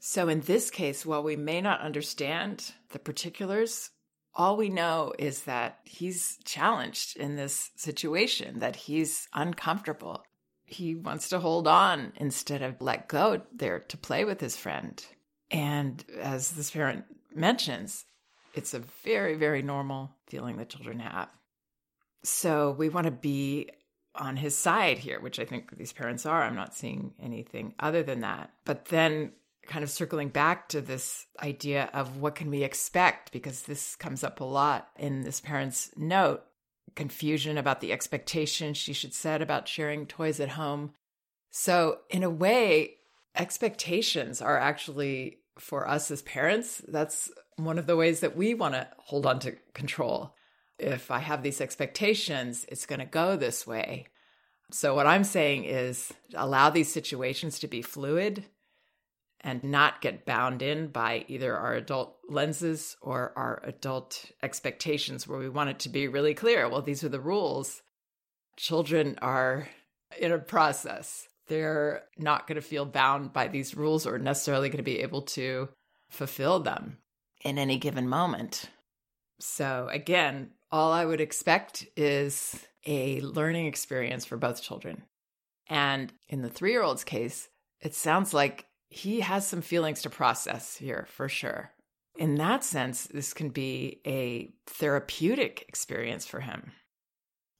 So, 0.00 0.28
in 0.28 0.40
this 0.40 0.70
case, 0.70 1.06
while 1.06 1.22
we 1.22 1.36
may 1.36 1.60
not 1.60 1.80
understand 1.80 2.72
the 2.90 2.98
particulars, 2.98 3.90
all 4.34 4.56
we 4.56 4.68
know 4.68 5.12
is 5.18 5.44
that 5.44 5.78
he's 5.84 6.38
challenged 6.44 7.16
in 7.16 7.36
this 7.36 7.70
situation, 7.76 8.58
that 8.58 8.76
he's 8.76 9.28
uncomfortable. 9.32 10.24
He 10.66 10.94
wants 10.94 11.28
to 11.28 11.38
hold 11.38 11.68
on 11.68 12.12
instead 12.16 12.62
of 12.62 12.80
let 12.80 13.08
go 13.08 13.42
there 13.54 13.78
to 13.78 13.96
play 13.96 14.24
with 14.24 14.40
his 14.40 14.56
friend. 14.56 15.04
And 15.50 16.04
as 16.20 16.50
this 16.52 16.70
parent 16.70 17.04
mentions, 17.34 18.04
it's 18.54 18.74
a 18.74 18.80
very, 19.04 19.36
very 19.36 19.62
normal 19.62 20.10
feeling 20.26 20.56
that 20.56 20.68
children 20.68 20.98
have. 20.98 21.28
So 22.24 22.72
we 22.72 22.88
want 22.88 23.04
to 23.04 23.10
be 23.10 23.68
on 24.14 24.36
his 24.36 24.56
side 24.56 24.98
here, 24.98 25.20
which 25.20 25.38
I 25.38 25.44
think 25.44 25.76
these 25.76 25.92
parents 25.92 26.24
are. 26.26 26.42
I'm 26.42 26.54
not 26.54 26.74
seeing 26.74 27.12
anything 27.20 27.74
other 27.78 28.02
than 28.02 28.20
that. 28.20 28.50
But 28.64 28.86
then 28.86 29.32
kind 29.66 29.82
of 29.82 29.90
circling 29.90 30.28
back 30.28 30.68
to 30.68 30.80
this 30.80 31.26
idea 31.42 31.90
of 31.92 32.18
what 32.18 32.34
can 32.34 32.50
we 32.50 32.62
expect 32.62 33.32
because 33.32 33.62
this 33.62 33.96
comes 33.96 34.22
up 34.22 34.40
a 34.40 34.44
lot 34.44 34.88
in 34.98 35.22
this 35.22 35.40
parent's 35.40 35.90
note 35.96 36.42
confusion 36.94 37.58
about 37.58 37.80
the 37.80 37.92
expectations 37.92 38.76
she 38.76 38.92
should 38.92 39.14
set 39.14 39.42
about 39.42 39.66
sharing 39.66 40.06
toys 40.06 40.38
at 40.38 40.50
home 40.50 40.92
so 41.50 41.98
in 42.10 42.22
a 42.22 42.30
way 42.30 42.94
expectations 43.34 44.40
are 44.40 44.58
actually 44.58 45.38
for 45.58 45.88
us 45.88 46.10
as 46.10 46.22
parents 46.22 46.82
that's 46.88 47.30
one 47.56 47.78
of 47.78 47.86
the 47.86 47.96
ways 47.96 48.20
that 48.20 48.36
we 48.36 48.54
want 48.54 48.74
to 48.74 48.86
hold 48.98 49.26
on 49.26 49.38
to 49.38 49.52
control 49.72 50.34
if 50.78 51.10
i 51.10 51.18
have 51.18 51.42
these 51.42 51.60
expectations 51.60 52.64
it's 52.68 52.86
going 52.86 52.98
to 52.98 53.06
go 53.06 53.36
this 53.36 53.66
way 53.66 54.06
so 54.70 54.94
what 54.94 55.06
i'm 55.06 55.24
saying 55.24 55.64
is 55.64 56.12
allow 56.34 56.70
these 56.70 56.92
situations 56.92 57.58
to 57.58 57.68
be 57.68 57.82
fluid 57.82 58.44
and 59.44 59.62
not 59.62 60.00
get 60.00 60.24
bound 60.24 60.62
in 60.62 60.88
by 60.88 61.24
either 61.28 61.54
our 61.54 61.74
adult 61.74 62.16
lenses 62.28 62.96
or 63.02 63.32
our 63.36 63.60
adult 63.62 64.32
expectations, 64.42 65.28
where 65.28 65.38
we 65.38 65.50
want 65.50 65.68
it 65.68 65.78
to 65.80 65.90
be 65.90 66.08
really 66.08 66.32
clear 66.32 66.68
well, 66.68 66.80
these 66.80 67.04
are 67.04 67.10
the 67.10 67.20
rules. 67.20 67.82
Children 68.56 69.18
are 69.20 69.68
in 70.18 70.32
a 70.32 70.38
process. 70.38 71.28
They're 71.46 72.04
not 72.16 72.46
going 72.46 72.56
to 72.56 72.62
feel 72.62 72.86
bound 72.86 73.34
by 73.34 73.48
these 73.48 73.76
rules 73.76 74.06
or 74.06 74.18
necessarily 74.18 74.70
going 74.70 74.78
to 74.78 74.82
be 74.82 75.00
able 75.00 75.22
to 75.22 75.68
fulfill 76.08 76.60
them 76.60 76.98
in 77.42 77.58
any 77.58 77.76
given 77.76 78.08
moment. 78.08 78.70
So, 79.40 79.88
again, 79.90 80.50
all 80.70 80.92
I 80.92 81.04
would 81.04 81.20
expect 81.20 81.86
is 81.96 82.66
a 82.86 83.20
learning 83.20 83.66
experience 83.66 84.24
for 84.24 84.36
both 84.36 84.62
children. 84.62 85.02
And 85.68 86.12
in 86.28 86.42
the 86.42 86.50
three 86.50 86.72
year 86.72 86.82
old's 86.82 87.04
case, 87.04 87.48
it 87.80 87.94
sounds 87.94 88.34
like 88.34 88.66
he 88.88 89.20
has 89.20 89.46
some 89.46 89.62
feelings 89.62 90.02
to 90.02 90.10
process 90.10 90.76
here 90.76 91.06
for 91.10 91.28
sure. 91.28 91.72
In 92.16 92.36
that 92.36 92.62
sense, 92.62 93.04
this 93.06 93.34
can 93.34 93.48
be 93.48 94.00
a 94.06 94.52
therapeutic 94.66 95.64
experience 95.68 96.26
for 96.26 96.40
him. 96.40 96.72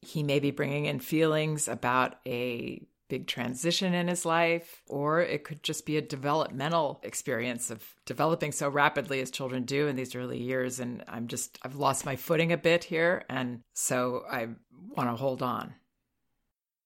He 0.00 0.22
may 0.22 0.38
be 0.38 0.50
bringing 0.50 0.84
in 0.84 1.00
feelings 1.00 1.66
about 1.66 2.16
a 2.26 2.86
big 3.08 3.26
transition 3.26 3.94
in 3.94 4.08
his 4.08 4.24
life, 4.24 4.82
or 4.88 5.20
it 5.20 5.44
could 5.44 5.62
just 5.62 5.86
be 5.86 5.96
a 5.96 6.02
developmental 6.02 7.00
experience 7.02 7.70
of 7.70 7.82
developing 8.06 8.52
so 8.52 8.68
rapidly 8.68 9.20
as 9.20 9.30
children 9.30 9.64
do 9.64 9.86
in 9.86 9.96
these 9.96 10.14
early 10.14 10.40
years. 10.40 10.80
And 10.80 11.04
I'm 11.08 11.28
just, 11.28 11.58
I've 11.62 11.76
lost 11.76 12.06
my 12.06 12.16
footing 12.16 12.52
a 12.52 12.56
bit 12.56 12.84
here. 12.84 13.24
And 13.28 13.60
so 13.74 14.22
I 14.30 14.48
want 14.96 15.10
to 15.10 15.16
hold 15.16 15.42
on. 15.42 15.74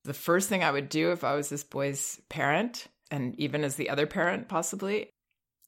The 0.04 0.14
first 0.14 0.48
thing 0.48 0.64
I 0.64 0.70
would 0.70 0.88
do 0.88 1.12
if 1.12 1.24
I 1.24 1.34
was 1.34 1.48
this 1.48 1.64
boy's 1.64 2.20
parent 2.28 2.86
and 3.10 3.38
even 3.38 3.64
as 3.64 3.76
the 3.76 3.90
other 3.90 4.06
parent, 4.06 4.48
possibly. 4.48 5.10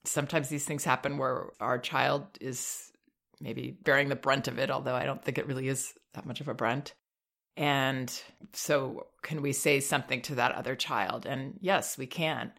Sometimes 0.05 0.49
these 0.49 0.65
things 0.65 0.85
happen 0.85 1.19
where 1.19 1.51
our 1.61 1.79
child 1.79 2.25
is 2.41 2.91
maybe 3.41 3.77
bearing 3.83 4.09
the 4.09 4.17
brunt 4.17 4.49
of 4.49 4.59
it, 4.59 4.71
although 4.71 4.95
I 4.95 5.05
don't 5.05 5.23
think 5.23 5.39
it 5.39 5.47
really 5.47 5.69
is 5.69 5.93
that 6.15 6.27
much 6.27 6.41
of 6.41 6.49
a 6.49 6.55
brunt. 6.55 6.95
And 7.61 8.11
so, 8.55 9.09
can 9.21 9.43
we 9.43 9.53
say 9.53 9.81
something 9.81 10.23
to 10.23 10.37
that 10.37 10.53
other 10.53 10.75
child? 10.75 11.27
And 11.27 11.59
yes, 11.61 11.99
we 11.99 12.07
can. 12.07 12.53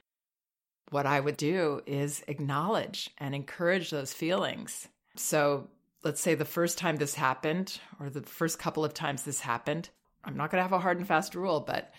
What 0.92 1.08
I 1.08 1.20
would 1.20 1.38
do 1.38 1.82
is 1.88 2.24
acknowledge 2.28 3.10
and 3.18 3.34
encourage 3.34 3.90
those 3.90 4.14
feelings. 4.14 4.88
So, 5.16 5.70
let's 6.04 6.22
say 6.22 6.36
the 6.36 6.46
first 6.46 6.78
time 6.78 6.98
this 6.98 7.16
happened, 7.16 7.80
or 8.00 8.12
the 8.12 8.22
first 8.22 8.60
couple 8.60 8.86
of 8.86 8.94
times 8.94 9.24
this 9.24 9.40
happened, 9.40 9.90
I'm 10.24 10.38
not 10.38 10.52
going 10.52 10.60
to 10.60 10.70
have 10.70 10.72
a 10.72 10.80
hard 10.80 11.00
and 11.00 11.08
fast 11.08 11.34
rule, 11.34 11.62
but 11.62 11.92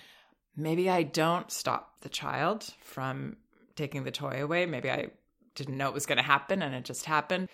maybe 0.56 0.88
I 0.88 1.02
don't 1.02 1.50
stop 1.50 2.02
the 2.02 2.08
child 2.08 2.72
from 2.82 3.36
taking 3.74 4.04
the 4.04 4.12
toy 4.12 4.44
away. 4.44 4.64
Maybe 4.64 4.92
I 4.92 5.08
didn't 5.56 5.76
know 5.76 5.88
it 5.88 5.94
was 5.94 6.06
going 6.06 6.18
to 6.18 6.22
happen 6.22 6.62
and 6.62 6.72
it 6.72 6.84
just 6.84 7.06
happened. 7.06 7.48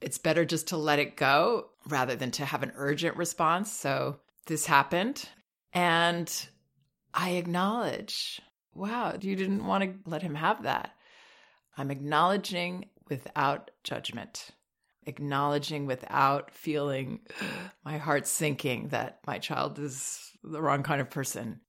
It's 0.00 0.16
better 0.16 0.46
just 0.46 0.68
to 0.68 0.78
let 0.78 1.00
it 1.00 1.16
go 1.16 1.66
rather 1.86 2.16
than 2.16 2.30
to 2.30 2.46
have 2.46 2.62
an 2.62 2.72
urgent 2.76 3.18
response. 3.18 3.70
So 3.70 4.20
this 4.46 4.66
happened. 4.66 5.28
And 5.72 6.30
I 7.12 7.30
acknowledge, 7.30 8.40
wow, 8.74 9.16
you 9.20 9.36
didn't 9.36 9.66
want 9.66 9.84
to 9.84 10.10
let 10.10 10.22
him 10.22 10.34
have 10.34 10.62
that. 10.62 10.94
I'm 11.76 11.90
acknowledging 11.90 12.86
without 13.08 13.70
judgment, 13.82 14.50
acknowledging 15.06 15.86
without 15.86 16.52
feeling 16.52 17.20
my 17.84 17.98
heart 17.98 18.26
sinking 18.26 18.88
that 18.88 19.20
my 19.26 19.38
child 19.38 19.78
is 19.78 20.32
the 20.42 20.60
wrong 20.60 20.82
kind 20.82 21.00
of 21.00 21.10
person 21.10 21.60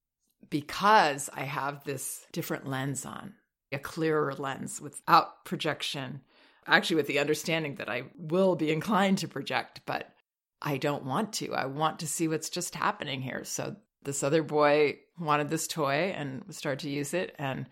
because 0.49 1.29
I 1.33 1.41
have 1.41 1.83
this 1.83 2.25
different 2.31 2.67
lens 2.67 3.05
on, 3.05 3.33
a 3.71 3.79
clearer 3.79 4.33
lens 4.33 4.79
without 4.79 5.43
projection, 5.45 6.21
actually, 6.67 6.97
with 6.97 7.07
the 7.07 7.19
understanding 7.19 7.75
that 7.75 7.89
I 7.89 8.03
will 8.17 8.55
be 8.55 8.71
inclined 8.71 9.19
to 9.19 9.27
project, 9.27 9.81
but 9.85 10.14
I 10.61 10.77
don't 10.77 11.05
want 11.05 11.33
to. 11.33 11.53
I 11.53 11.65
want 11.65 11.99
to 11.99 12.07
see 12.07 12.27
what's 12.27 12.49
just 12.49 12.75
happening 12.75 13.21
here. 13.21 13.43
So 13.43 13.75
this 14.03 14.23
other 14.23 14.43
boy 14.43 14.99
wanted 15.19 15.49
this 15.49 15.67
toy 15.67 16.13
and 16.15 16.43
started 16.49 16.79
to 16.79 16.89
use 16.89 17.13
it, 17.13 17.35
and 17.37 17.67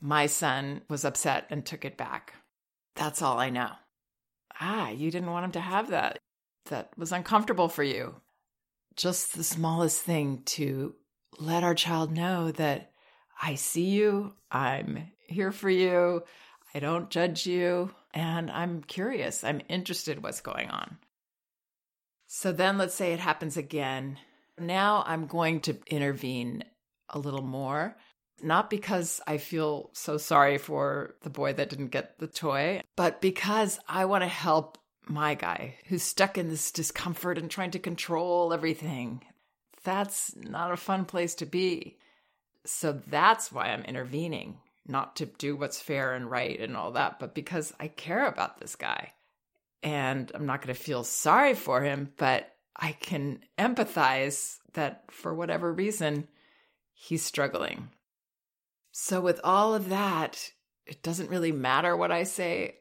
my 0.00 0.26
son 0.26 0.82
was 0.88 1.04
upset 1.04 1.46
and 1.50 1.64
took 1.64 1.84
it 1.84 1.96
back. 1.96 2.34
That's 2.96 3.22
all 3.22 3.38
I 3.38 3.50
know. 3.50 3.70
Ah, 4.60 4.90
you 4.90 5.10
didn't 5.10 5.30
want 5.30 5.44
him 5.44 5.52
to 5.52 5.60
have 5.60 5.90
that. 5.90 6.18
That 6.66 6.90
was 6.96 7.12
uncomfortable 7.12 7.68
for 7.68 7.82
you. 7.82 8.14
Just 8.96 9.34
the 9.34 9.44
smallest 9.44 10.02
thing 10.02 10.42
to 10.46 10.94
let 11.38 11.64
our 11.64 11.74
child 11.74 12.12
know 12.12 12.52
that 12.52 12.92
I 13.40 13.54
see 13.54 13.90
you, 13.90 14.34
I'm 14.50 15.10
here 15.26 15.50
for 15.50 15.70
you, 15.70 16.22
I 16.74 16.78
don't 16.78 17.10
judge 17.10 17.46
you, 17.46 17.90
and 18.14 18.50
I'm 18.50 18.82
curious, 18.82 19.42
I'm 19.42 19.62
interested 19.68 20.22
what's 20.22 20.40
going 20.40 20.70
on. 20.70 20.98
So 22.34 22.50
then 22.50 22.78
let's 22.78 22.94
say 22.94 23.12
it 23.12 23.20
happens 23.20 23.58
again. 23.58 24.16
Now 24.58 25.04
I'm 25.06 25.26
going 25.26 25.60
to 25.60 25.76
intervene 25.86 26.64
a 27.10 27.18
little 27.18 27.42
more, 27.42 27.94
not 28.42 28.70
because 28.70 29.20
I 29.26 29.36
feel 29.36 29.90
so 29.92 30.16
sorry 30.16 30.56
for 30.56 31.14
the 31.20 31.28
boy 31.28 31.52
that 31.52 31.68
didn't 31.68 31.88
get 31.88 32.18
the 32.18 32.26
toy, 32.26 32.80
but 32.96 33.20
because 33.20 33.78
I 33.86 34.06
want 34.06 34.22
to 34.22 34.28
help 34.28 34.78
my 35.06 35.34
guy 35.34 35.76
who's 35.88 36.02
stuck 36.02 36.38
in 36.38 36.48
this 36.48 36.70
discomfort 36.70 37.36
and 37.36 37.50
trying 37.50 37.72
to 37.72 37.78
control 37.78 38.54
everything 38.54 39.22
that's 39.84 40.34
not 40.34 40.72
a 40.72 40.76
fun 40.78 41.04
place 41.04 41.34
to 41.34 41.44
be. 41.44 41.98
So 42.64 42.98
that's 43.08 43.52
why 43.52 43.66
I'm 43.66 43.82
intervening, 43.82 44.56
not 44.86 45.16
to 45.16 45.26
do 45.26 45.54
what's 45.54 45.82
fair 45.82 46.14
and 46.14 46.30
right 46.30 46.58
and 46.58 46.78
all 46.78 46.92
that, 46.92 47.18
but 47.18 47.34
because 47.34 47.74
I 47.78 47.88
care 47.88 48.26
about 48.26 48.58
this 48.58 48.74
guy. 48.74 49.12
And 49.82 50.30
I'm 50.34 50.46
not 50.46 50.62
going 50.62 50.74
to 50.74 50.80
feel 50.80 51.04
sorry 51.04 51.54
for 51.54 51.82
him, 51.82 52.12
but 52.16 52.48
I 52.76 52.92
can 52.92 53.40
empathize 53.58 54.58
that 54.74 55.04
for 55.10 55.34
whatever 55.34 55.72
reason, 55.72 56.28
he's 56.92 57.24
struggling. 57.24 57.90
So, 58.92 59.20
with 59.20 59.40
all 59.42 59.74
of 59.74 59.88
that, 59.88 60.50
it 60.86 61.02
doesn't 61.02 61.30
really 61.30 61.52
matter 61.52 61.96
what 61.96 62.12
I 62.12 62.24
say. 62.24 62.76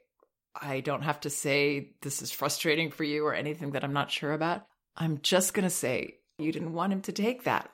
I 0.60 0.82
don't 0.82 1.04
have 1.04 1.22
to 1.22 1.30
say 1.30 1.94
this 2.02 2.22
is 2.22 2.32
frustrating 2.32 2.92
for 2.92 3.04
you 3.04 3.26
or 3.26 3.34
anything 3.34 3.72
that 3.72 3.84
I'm 3.84 3.94
not 3.94 4.12
sure 4.12 4.34
about. 4.34 4.66
I'm 4.96 5.20
just 5.22 5.54
going 5.54 5.64
to 5.64 5.70
say 5.70 6.16
you 6.38 6.52
didn't 6.52 6.74
want 6.74 6.94
him 6.94 7.02
to 7.04 7.12
take 7.12 7.44
that. 7.44 7.70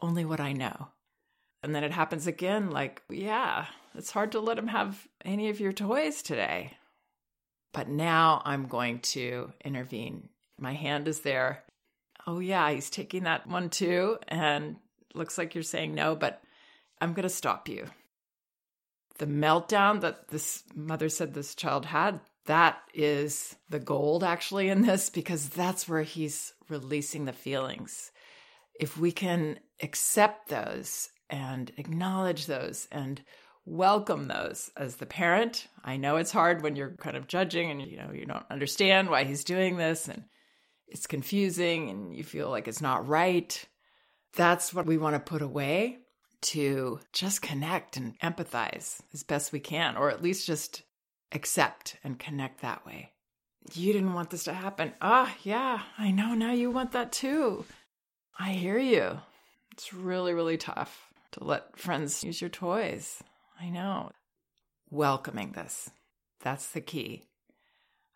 Only 0.00 0.24
what 0.24 0.40
I 0.40 0.52
know. 0.52 0.88
And 1.62 1.74
then 1.74 1.84
it 1.84 1.92
happens 1.92 2.26
again 2.26 2.70
like, 2.70 3.02
yeah, 3.08 3.66
it's 3.94 4.10
hard 4.10 4.32
to 4.32 4.40
let 4.40 4.58
him 4.58 4.68
have 4.68 5.06
any 5.24 5.50
of 5.50 5.60
your 5.60 5.72
toys 5.72 6.22
today. 6.22 6.72
But 7.72 7.88
now 7.88 8.42
I'm 8.44 8.66
going 8.66 9.00
to 9.00 9.52
intervene. 9.64 10.28
My 10.58 10.74
hand 10.74 11.08
is 11.08 11.20
there. 11.20 11.64
Oh, 12.26 12.38
yeah, 12.38 12.70
he's 12.70 12.90
taking 12.90 13.24
that 13.24 13.46
one 13.46 13.70
too. 13.70 14.18
And 14.28 14.76
looks 15.14 15.38
like 15.38 15.54
you're 15.54 15.64
saying 15.64 15.94
no, 15.94 16.14
but 16.14 16.42
I'm 17.00 17.14
going 17.14 17.24
to 17.24 17.28
stop 17.28 17.68
you. 17.68 17.86
The 19.18 19.26
meltdown 19.26 20.00
that 20.02 20.28
this 20.28 20.62
mother 20.74 21.08
said 21.08 21.34
this 21.34 21.54
child 21.54 21.86
had, 21.86 22.20
that 22.46 22.78
is 22.92 23.56
the 23.68 23.78
gold 23.78 24.24
actually 24.24 24.68
in 24.68 24.82
this 24.82 25.10
because 25.10 25.48
that's 25.48 25.88
where 25.88 26.02
he's 26.02 26.52
releasing 26.68 27.24
the 27.24 27.32
feelings. 27.32 28.10
If 28.80 28.98
we 28.98 29.12
can 29.12 29.58
accept 29.80 30.48
those 30.48 31.10
and 31.30 31.70
acknowledge 31.76 32.46
those 32.46 32.88
and 32.90 33.22
welcome 33.64 34.28
those 34.28 34.70
as 34.76 34.96
the 34.96 35.06
parent. 35.06 35.68
I 35.84 35.96
know 35.96 36.16
it's 36.16 36.32
hard 36.32 36.62
when 36.62 36.76
you're 36.76 36.96
kind 36.96 37.16
of 37.16 37.28
judging 37.28 37.70
and 37.70 37.80
you 37.82 37.96
know 37.96 38.10
you 38.12 38.26
don't 38.26 38.44
understand 38.50 39.08
why 39.08 39.24
he's 39.24 39.44
doing 39.44 39.76
this 39.76 40.08
and 40.08 40.24
it's 40.88 41.06
confusing 41.06 41.90
and 41.90 42.14
you 42.14 42.24
feel 42.24 42.50
like 42.50 42.68
it's 42.68 42.80
not 42.80 43.06
right. 43.06 43.66
That's 44.34 44.74
what 44.74 44.86
we 44.86 44.98
want 44.98 45.14
to 45.14 45.20
put 45.20 45.42
away 45.42 45.98
to 46.42 47.00
just 47.12 47.40
connect 47.40 47.96
and 47.96 48.18
empathize 48.20 49.00
as 49.14 49.22
best 49.22 49.52
we 49.52 49.60
can 49.60 49.96
or 49.96 50.10
at 50.10 50.22
least 50.22 50.46
just 50.46 50.82
accept 51.30 51.96
and 52.02 52.18
connect 52.18 52.62
that 52.62 52.84
way. 52.84 53.12
You 53.74 53.92
didn't 53.92 54.14
want 54.14 54.30
this 54.30 54.44
to 54.44 54.52
happen. 54.52 54.92
Ah, 55.00 55.32
yeah, 55.44 55.82
I 55.96 56.10
know 56.10 56.34
now 56.34 56.52
you 56.52 56.70
want 56.70 56.92
that 56.92 57.12
too. 57.12 57.64
I 58.38 58.52
hear 58.52 58.78
you. 58.78 59.20
It's 59.72 59.94
really 59.94 60.34
really 60.34 60.56
tough 60.56 61.12
to 61.32 61.44
let 61.44 61.78
friends 61.78 62.24
use 62.24 62.40
your 62.40 62.50
toys. 62.50 63.22
I 63.62 63.68
know. 63.68 64.10
Welcoming 64.90 65.52
this. 65.52 65.88
That's 66.40 66.66
the 66.68 66.80
key. 66.80 67.22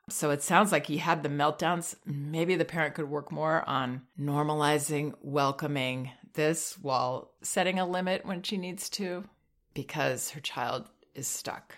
So 0.08 0.30
it 0.30 0.42
sounds 0.42 0.72
like 0.72 0.86
he 0.86 0.98
had 0.98 1.22
the 1.22 1.28
meltdowns. 1.28 1.94
Maybe 2.04 2.56
the 2.56 2.64
parent 2.64 2.94
could 2.94 3.08
work 3.08 3.30
more 3.30 3.68
on 3.68 4.02
normalizing, 4.20 5.14
welcoming 5.20 6.10
this 6.34 6.76
while 6.80 7.30
setting 7.42 7.78
a 7.78 7.86
limit 7.86 8.26
when 8.26 8.42
she 8.42 8.56
needs 8.56 8.88
to 8.90 9.24
because 9.72 10.30
her 10.30 10.40
child 10.40 10.88
is 11.14 11.28
stuck. 11.28 11.76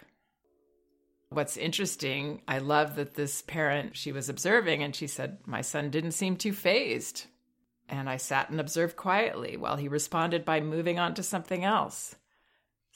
What's 1.28 1.58
interesting, 1.58 2.40
I 2.48 2.58
love 2.58 2.96
that 2.96 3.14
this 3.14 3.42
parent 3.42 3.96
she 3.96 4.12
was 4.12 4.30
observing 4.30 4.82
and 4.82 4.96
she 4.96 5.06
said, 5.06 5.38
My 5.44 5.60
son 5.60 5.90
didn't 5.90 6.12
seem 6.12 6.37
too 6.37 6.54
fazed. 6.54 7.26
And 7.87 8.08
I 8.08 8.16
sat 8.16 8.48
and 8.48 8.60
observed 8.60 8.96
quietly 8.96 9.58
while 9.58 9.76
he 9.76 9.88
responded 9.88 10.44
by 10.46 10.60
moving 10.60 10.98
on 10.98 11.14
to 11.14 11.22
something 11.22 11.64
else. 11.64 12.16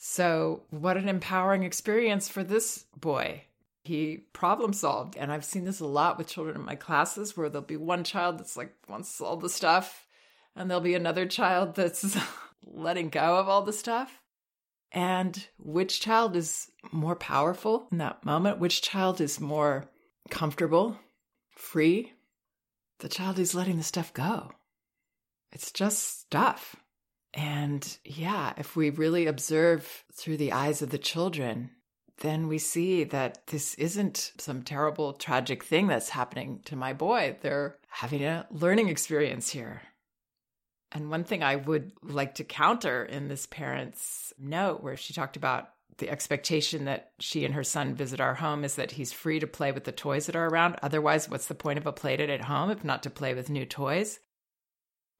So, 0.05 0.63
what 0.69 0.97
an 0.97 1.07
empowering 1.07 1.63
experience 1.63 2.27
for 2.27 2.43
this 2.43 2.83
boy. 2.93 3.45
He 3.85 4.17
problem 4.33 4.73
solved. 4.73 5.15
And 5.15 5.31
I've 5.31 5.45
seen 5.45 5.63
this 5.63 5.79
a 5.79 5.85
lot 5.85 6.17
with 6.17 6.27
children 6.27 6.57
in 6.57 6.65
my 6.65 6.75
classes 6.75 7.37
where 7.37 7.47
there'll 7.47 7.65
be 7.65 7.77
one 7.77 8.03
child 8.03 8.37
that's 8.37 8.57
like 8.57 8.73
wants 8.89 9.21
all 9.21 9.37
the 9.37 9.47
stuff, 9.47 10.05
and 10.57 10.69
there'll 10.69 10.81
be 10.81 10.93
another 10.93 11.25
child 11.25 11.75
that's 11.75 12.17
letting 12.65 13.07
go 13.07 13.37
of 13.37 13.47
all 13.47 13.61
the 13.61 13.71
stuff. 13.71 14.21
And 14.91 15.47
which 15.57 16.01
child 16.01 16.35
is 16.35 16.69
more 16.91 17.15
powerful 17.15 17.87
in 17.89 17.99
that 17.99 18.25
moment? 18.25 18.59
Which 18.59 18.81
child 18.81 19.21
is 19.21 19.39
more 19.39 19.85
comfortable, 20.29 20.99
free? 21.55 22.11
The 22.99 23.07
child 23.07 23.37
who's 23.37 23.55
letting 23.55 23.77
the 23.77 23.83
stuff 23.83 24.13
go. 24.13 24.51
It's 25.53 25.71
just 25.71 26.19
stuff. 26.19 26.75
And 27.33 27.97
yeah, 28.05 28.53
if 28.57 28.75
we 28.75 28.89
really 28.91 29.25
observe 29.25 30.05
through 30.13 30.37
the 30.37 30.51
eyes 30.51 30.81
of 30.81 30.91
the 30.91 30.97
children, 30.99 31.71
then 32.19 32.47
we 32.47 32.59
see 32.59 33.03
that 33.05 33.47
this 33.47 33.73
isn't 33.75 34.33
some 34.37 34.61
terrible, 34.61 35.13
tragic 35.13 35.63
thing 35.63 35.87
that's 35.87 36.09
happening 36.09 36.61
to 36.65 36.75
my 36.75 36.93
boy. 36.93 37.37
They're 37.41 37.77
having 37.89 38.23
a 38.23 38.45
learning 38.51 38.89
experience 38.89 39.49
here. 39.49 39.81
And 40.91 41.09
one 41.09 41.23
thing 41.23 41.41
I 41.41 41.55
would 41.55 41.91
like 42.03 42.35
to 42.35 42.43
counter 42.43 43.03
in 43.03 43.27
this 43.27 43.47
parent's 43.47 44.31
note, 44.37 44.83
where 44.83 44.95
she 44.95 45.13
talked 45.13 45.35
about 45.35 45.69
the 45.97 46.09
expectation 46.09 46.85
that 46.85 47.13
she 47.19 47.45
and 47.45 47.55
her 47.55 47.63
son 47.63 47.95
visit 47.95 48.21
our 48.21 48.35
home, 48.35 48.63
is 48.63 48.75
that 48.75 48.91
he's 48.91 49.11
free 49.11 49.39
to 49.39 49.47
play 49.47 49.71
with 49.71 49.85
the 49.85 49.91
toys 49.91 50.27
that 50.27 50.35
are 50.35 50.47
around. 50.47 50.75
Otherwise, 50.83 51.27
what's 51.27 51.47
the 51.47 51.55
point 51.55 51.79
of 51.79 51.87
a 51.87 51.93
playdate 51.93 52.29
at 52.29 52.41
home 52.41 52.69
if 52.69 52.83
not 52.83 53.01
to 53.03 53.09
play 53.09 53.33
with 53.33 53.49
new 53.49 53.65
toys? 53.65 54.19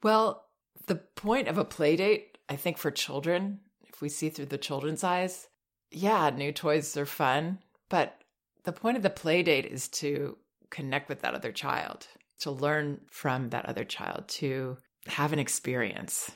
Well, 0.04 0.46
the 0.88 0.96
point 0.96 1.48
of 1.48 1.58
a 1.58 1.66
play 1.66 1.96
date, 1.96 2.38
I 2.50 2.56
think 2.56 2.78
for 2.78 2.92
children, 2.92 3.60
if 3.88 4.02
we 4.02 4.10
see 4.10 4.30
through 4.30 4.48
the 4.48 4.58
children's 4.58 5.04
eyes, 5.04 5.48
yeah, 5.92 6.30
new 6.30 6.52
toys 6.52 6.98
are 6.98 7.06
fun, 7.06 7.60
but 7.90 8.22
the 8.64 8.74
point 8.74 8.98
of 8.98 9.04
the 9.04 9.10
play 9.10 9.44
date 9.44 9.66
is 9.66 9.88
to 9.90 10.38
connect 10.70 11.10
with 11.10 11.22
that 11.22 11.36
other 11.36 11.52
child, 11.52 12.08
to 12.40 12.52
learn 12.52 13.02
from 13.10 13.50
that 13.50 13.66
other 13.66 13.84
child, 13.84 14.28
to 14.28 14.78
have 15.08 15.34
an 15.34 15.40
experience. 15.40 16.32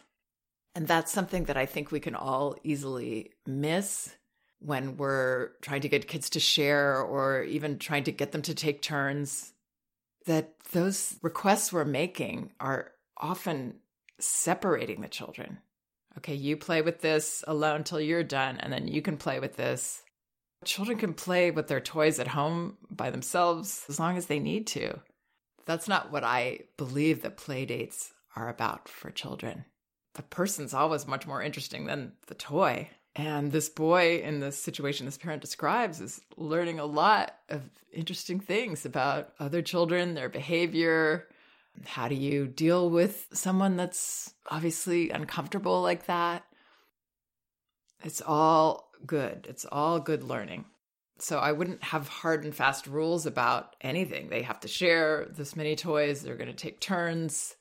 And 0.76 0.88
that's 0.88 1.12
something 1.12 1.46
that 1.46 1.58
I 1.58 1.66
think 1.66 1.92
we 1.92 2.00
can 2.00 2.16
all 2.16 2.56
easily 2.64 3.32
miss 3.48 4.14
when 4.60 4.98
we're 4.98 5.52
trying 5.62 5.82
to 5.82 5.90
get 5.90 6.08
kids 6.08 6.30
to 6.32 6.40
share 6.40 7.02
or 7.02 7.44
even 7.44 7.80
trying 7.80 8.04
to 8.04 8.12
get 8.12 8.32
them 8.32 8.44
to 8.44 8.54
take 8.54 8.82
turns. 8.82 9.54
That 10.26 10.60
those 10.72 11.18
requests 11.22 11.72
we're 11.72 11.86
making 11.86 12.52
are 12.60 12.92
often 13.18 13.76
separating 14.20 15.02
the 15.02 15.08
children. 15.08 15.60
Okay, 16.18 16.34
you 16.34 16.58
play 16.58 16.82
with 16.82 17.02
this 17.02 17.44
alone 17.48 17.84
till 17.84 18.02
you're 18.02 18.24
done, 18.24 18.58
and 18.58 18.74
then 18.74 18.88
you 18.88 19.02
can 19.02 19.18
play 19.18 19.40
with 19.40 19.56
this. 19.56 20.02
Children 20.66 20.98
can 20.98 21.14
play 21.14 21.52
with 21.52 21.68
their 21.68 21.80
toys 21.80 22.20
at 22.20 22.30
home 22.30 22.78
by 22.90 23.12
themselves 23.12 23.86
as 23.88 24.00
long 24.00 24.18
as 24.18 24.26
they 24.26 24.40
need 24.40 24.66
to. 24.68 25.00
That's 25.66 25.88
not 25.88 26.12
what 26.12 26.24
I 26.24 26.62
believe 26.78 27.22
that 27.22 27.38
play 27.38 27.66
dates 27.66 28.14
are 28.36 28.50
about 28.50 28.90
for 28.90 29.12
children. 29.12 29.66
The 30.16 30.24
person's 30.24 30.74
always 30.74 31.06
much 31.06 31.28
more 31.28 31.44
interesting 31.44 31.86
than 31.86 32.14
the 32.26 32.34
toy. 32.34 32.90
And 33.16 33.52
this 33.52 33.70
boy 33.70 34.22
in 34.24 34.40
the 34.40 34.52
situation 34.52 35.06
this 35.06 35.18
parent 35.18 35.42
describes 35.42 36.02
is 36.02 36.22
learning 36.38 36.80
a 36.80 36.86
lot 36.86 37.36
of 37.50 37.64
interesting 37.92 38.40
things 38.40 38.86
about 38.86 39.34
other 39.40 39.62
children, 39.62 40.14
their 40.14 40.30
behavior, 40.30 41.28
how 41.86 42.08
do 42.08 42.16
you 42.16 42.48
deal 42.48 42.90
with 42.90 43.28
someone 43.34 43.78
that's 43.78 44.34
obviously 44.50 45.10
uncomfortable 45.10 45.82
like 45.82 46.06
that? 46.08 46.44
It's 48.04 48.22
all 48.22 48.92
good. 49.06 49.48
It's 49.50 49.66
all 49.72 50.00
good 50.00 50.24
learning. 50.24 50.66
So 51.20 51.40
I 51.40 51.52
wouldn't 51.52 51.84
have 51.84 52.08
hard 52.08 52.44
and 52.44 52.54
fast 52.54 52.86
rules 52.86 53.26
about 53.26 53.76
anything. 53.82 54.30
They 54.30 54.44
have 54.44 54.60
to 54.62 54.68
share 54.68 55.26
this 55.26 55.56
many 55.56 55.76
toys, 55.76 56.22
they're 56.22 56.36
going 56.36 56.50
to 56.50 56.54
take 56.54 56.80
turns. 56.80 57.56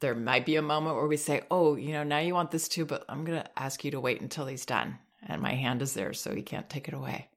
There 0.00 0.14
might 0.14 0.44
be 0.44 0.56
a 0.56 0.62
moment 0.62 0.96
where 0.96 1.06
we 1.06 1.16
say, 1.16 1.42
"Oh, 1.50 1.76
you 1.76 1.92
know, 1.92 2.02
now 2.02 2.18
you 2.18 2.34
want 2.34 2.50
this 2.50 2.68
too, 2.68 2.84
but 2.84 3.04
I'm 3.08 3.24
going 3.24 3.40
to 3.40 3.58
ask 3.58 3.84
you 3.84 3.92
to 3.92 4.00
wait 4.00 4.20
until 4.20 4.46
he's 4.46 4.66
done." 4.66 4.98
And 5.26 5.40
my 5.40 5.54
hand 5.54 5.80
is 5.80 5.94
there 5.94 6.12
so 6.12 6.34
he 6.34 6.42
can't 6.42 6.68
take 6.68 6.88
it 6.88 6.94
away. 6.94 7.28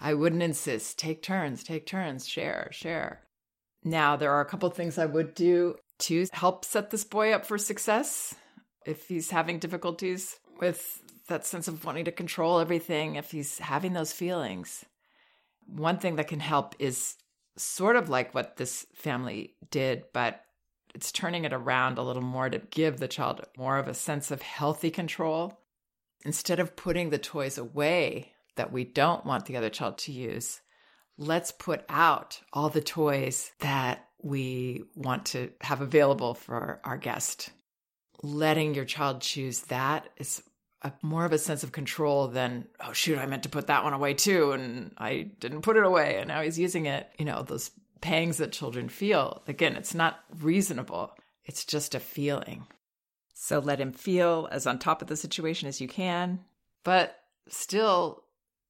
I 0.00 0.14
wouldn't 0.14 0.42
insist. 0.42 0.98
Take 0.98 1.22
turns, 1.22 1.64
take 1.64 1.86
turns, 1.86 2.26
share, 2.26 2.68
share. 2.70 3.23
Now, 3.84 4.16
there 4.16 4.32
are 4.32 4.40
a 4.40 4.46
couple 4.46 4.70
things 4.70 4.98
I 4.98 5.06
would 5.06 5.34
do 5.34 5.76
to 6.00 6.26
help 6.32 6.64
set 6.64 6.90
this 6.90 7.04
boy 7.04 7.32
up 7.32 7.44
for 7.44 7.58
success 7.58 8.34
if 8.86 9.08
he's 9.08 9.30
having 9.30 9.58
difficulties 9.58 10.38
with 10.58 11.02
that 11.28 11.46
sense 11.46 11.68
of 11.68 11.84
wanting 11.84 12.06
to 12.06 12.12
control 12.12 12.58
everything, 12.58 13.16
if 13.16 13.30
he's 13.30 13.58
having 13.58 13.92
those 13.92 14.12
feelings. 14.12 14.84
One 15.66 15.98
thing 15.98 16.16
that 16.16 16.28
can 16.28 16.40
help 16.40 16.74
is 16.78 17.16
sort 17.56 17.96
of 17.96 18.08
like 18.08 18.34
what 18.34 18.56
this 18.56 18.86
family 18.94 19.54
did, 19.70 20.04
but 20.12 20.42
it's 20.94 21.12
turning 21.12 21.44
it 21.44 21.52
around 21.52 21.98
a 21.98 22.02
little 22.02 22.22
more 22.22 22.48
to 22.48 22.58
give 22.58 22.98
the 22.98 23.08
child 23.08 23.44
more 23.56 23.78
of 23.78 23.88
a 23.88 23.94
sense 23.94 24.30
of 24.30 24.42
healthy 24.42 24.90
control. 24.90 25.60
Instead 26.24 26.58
of 26.58 26.76
putting 26.76 27.10
the 27.10 27.18
toys 27.18 27.58
away 27.58 28.32
that 28.56 28.72
we 28.72 28.84
don't 28.84 29.26
want 29.26 29.46
the 29.46 29.56
other 29.56 29.68
child 29.68 29.98
to 29.98 30.12
use, 30.12 30.60
let's 31.18 31.52
put 31.52 31.84
out 31.88 32.40
all 32.52 32.68
the 32.68 32.80
toys 32.80 33.52
that 33.60 34.08
we 34.22 34.84
want 34.94 35.26
to 35.26 35.50
have 35.60 35.80
available 35.80 36.34
for 36.34 36.80
our 36.84 36.96
guest. 36.96 37.50
Letting 38.22 38.74
your 38.74 38.86
child 38.86 39.20
choose 39.20 39.60
that 39.62 40.08
is 40.16 40.42
a, 40.82 40.92
more 41.02 41.24
of 41.24 41.32
a 41.32 41.38
sense 41.38 41.62
of 41.62 41.72
control 41.72 42.28
than, 42.28 42.66
oh, 42.80 42.92
shoot, 42.92 43.18
I 43.18 43.26
meant 43.26 43.42
to 43.44 43.48
put 43.48 43.66
that 43.66 43.84
one 43.84 43.92
away 43.92 44.14
too. 44.14 44.52
And 44.52 44.92
I 44.96 45.30
didn't 45.40 45.62
put 45.62 45.76
it 45.76 45.84
away. 45.84 46.16
And 46.18 46.28
now 46.28 46.42
he's 46.42 46.58
using 46.58 46.86
it. 46.86 47.08
You 47.18 47.26
know, 47.26 47.42
those 47.42 47.70
pangs 48.00 48.38
that 48.38 48.52
children 48.52 48.88
feel. 48.88 49.42
Again, 49.46 49.76
it's 49.76 49.94
not 49.94 50.20
reasonable, 50.40 51.16
it's 51.44 51.64
just 51.64 51.94
a 51.94 52.00
feeling. 52.00 52.66
So 53.34 53.58
let 53.58 53.80
him 53.80 53.92
feel 53.92 54.48
as 54.50 54.66
on 54.66 54.78
top 54.78 55.02
of 55.02 55.08
the 55.08 55.16
situation 55.16 55.68
as 55.68 55.80
you 55.80 55.88
can, 55.88 56.40
but 56.82 57.18
still 57.48 58.23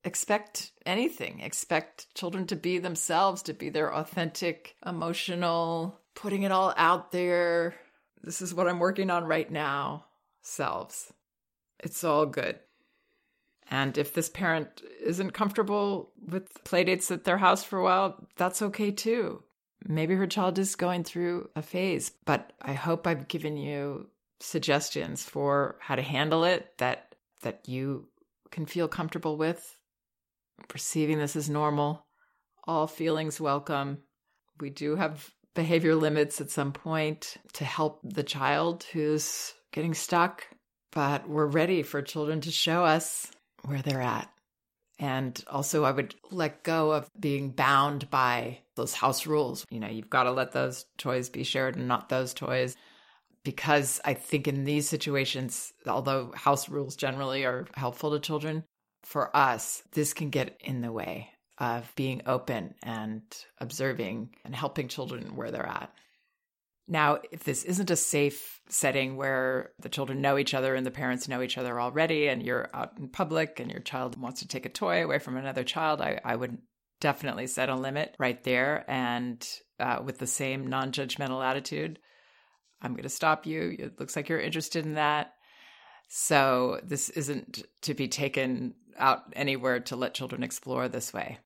expect 0.05 0.73
anything. 0.87 1.41
Expect 1.41 2.15
children 2.15 2.47
to 2.49 2.57
be 2.57 2.79
themselves, 2.79 3.43
to 3.43 3.55
be 3.55 3.71
their 3.71 3.93
authentic, 3.93 4.77
emotional, 4.87 6.01
putting 6.15 6.43
it 6.43 6.53
all 6.53 6.75
out 6.77 7.11
there. 7.11 7.75
This 8.23 8.41
is 8.41 8.55
what 8.55 8.69
I'm 8.69 8.79
working 8.79 9.11
on 9.11 9.25
right 9.25 9.51
now 9.51 10.05
selves. 10.43 11.13
It's 11.81 12.05
all 12.05 12.27
good. 12.27 12.59
And 13.71 13.97
if 13.97 14.13
this 14.13 14.29
parent 14.29 14.83
isn't 15.03 15.33
comfortable 15.33 16.13
with 16.27 16.63
playdates 16.65 17.11
at 17.11 17.25
their 17.25 17.39
house 17.39 17.65
for 17.65 17.79
a 17.79 17.83
while, 17.83 18.27
that's 18.37 18.63
okay 18.63 18.91
too. 18.91 19.43
Maybe 19.87 20.15
her 20.15 20.27
child 20.27 20.59
is 20.59 20.77
going 20.77 21.05
through 21.05 21.51
a 21.57 21.63
phase, 21.63 22.11
but 22.25 22.53
I 22.61 22.75
hope 22.75 23.07
I've 23.07 23.29
given 23.29 23.57
you 23.57 24.09
suggestions 24.41 25.23
for 25.23 25.77
how 25.81 25.95
to 25.97 26.03
handle 26.03 26.45
it 26.45 26.77
that 26.79 27.15
that 27.43 27.69
you 27.69 28.09
can 28.51 28.67
feel 28.67 28.89
comfortable 28.89 29.37
with 29.37 29.79
perceiving 30.69 31.19
this 31.19 31.37
as 31.37 31.49
normal, 31.49 32.07
all 32.65 32.87
feelings 32.87 33.41
welcome. 33.41 33.99
We 34.61 34.71
do 34.71 34.97
have 34.97 35.31
behavior 35.55 35.95
limits 35.95 36.41
at 36.41 36.51
some 36.51 36.73
point 36.73 37.37
to 37.55 37.65
help 37.65 38.01
the 38.03 38.23
child 38.23 38.85
who's 38.93 39.55
getting 39.73 39.95
stuck, 39.95 40.47
but 40.93 41.29
we're 41.29 41.47
ready 41.47 41.83
for 41.83 42.03
children 42.03 42.41
to 42.43 42.51
show 42.51 42.85
us 42.85 43.31
where 43.65 43.83
they're 43.83 44.01
at. 44.01 44.29
And 44.99 45.43
also, 45.51 45.85
I 45.85 45.91
would 45.91 46.15
let 46.31 46.63
go 46.63 46.93
of 46.93 47.11
being 47.19 47.51
bound 47.51 48.09
by 48.11 48.61
those 48.77 48.95
house 48.95 49.27
rules. 49.27 49.67
You 49.69 49.81
know, 49.81 49.89
you've 49.89 50.11
got 50.11 50.25
to 50.25 50.31
let 50.31 50.53
those 50.53 50.87
toys 50.99 51.29
be 51.29 51.43
shared 51.43 51.77
and 51.77 51.89
not 51.89 52.09
those 52.09 52.33
toys. 52.33 52.77
Because 53.43 54.01
I 54.05 54.15
think 54.15 54.49
in 54.49 54.65
these 54.65 54.89
situations, 54.89 55.73
although 55.87 56.33
house 56.35 56.69
rules 56.69 56.97
generally 56.97 57.45
are 57.45 57.67
helpful 57.75 58.13
to 58.13 58.21
children, 58.21 58.65
for 59.05 59.35
us, 59.37 59.83
this 59.93 60.15
can 60.15 60.31
get 60.31 60.57
in 60.61 60.81
the 60.81 60.93
way 60.93 61.31
of 61.59 61.93
being 61.95 62.23
open 62.27 62.75
and 62.83 63.23
observing 63.59 64.35
and 64.45 64.55
helping 64.55 64.89
children 64.89 65.37
where 65.37 65.51
they're 65.51 65.67
at. 65.67 65.93
Now, 66.87 67.21
if 67.31 67.45
this 67.45 67.65
isn't 67.65 67.91
a 67.91 67.97
safe 67.97 68.61
setting 68.69 69.17
where 69.17 69.71
the 69.81 69.89
children 69.89 70.21
know 70.21 70.37
each 70.37 70.53
other 70.53 70.75
and 70.75 70.85
the 70.85 70.91
parents 70.91 71.29
know 71.29 71.41
each 71.41 71.57
other 71.57 71.81
already, 71.81 72.29
and 72.29 72.43
you're 72.43 72.69
out 72.75 72.99
in 72.99 73.09
public 73.09 73.59
and 73.59 73.71
your 73.71 73.81
child 73.81 74.21
wants 74.21 74.41
to 74.41 74.49
take 74.49 74.67
a 74.67 74.71
toy 74.71 75.03
away 75.03 75.19
from 75.19 75.37
another 75.37 75.65
child, 75.65 76.03
I, 76.03 76.21
I 76.23 76.37
would 76.37 76.59
definitely 77.01 77.47
set 77.47 77.71
a 77.71 77.75
limit 77.75 78.15
right 78.19 78.43
there. 78.45 78.85
And 78.87 79.47
uh, 79.81 80.01
with 80.05 80.19
the 80.19 80.27
same 80.27 80.67
non 80.67 80.93
judgmental 80.93 81.45
attitude, 81.45 81.99
I'm 82.83 82.93
going 82.93 83.05
to 83.05 83.09
stop 83.09 83.47
you. 83.47 83.77
It 83.79 83.99
looks 83.99 84.15
like 84.15 84.29
you're 84.29 84.41
interested 84.41 84.85
in 84.85 84.95
that. 84.95 85.33
So 86.09 86.81
this 86.85 87.09
isn't 87.09 87.63
to 87.83 87.95
be 87.95 88.09
taken 88.09 88.75
out 88.99 89.33
anywhere 89.35 89.81
to 89.81 89.97
let 89.97 90.15
children 90.15 90.43
explore 90.43 90.89
this 90.89 91.13
way. 91.13 91.39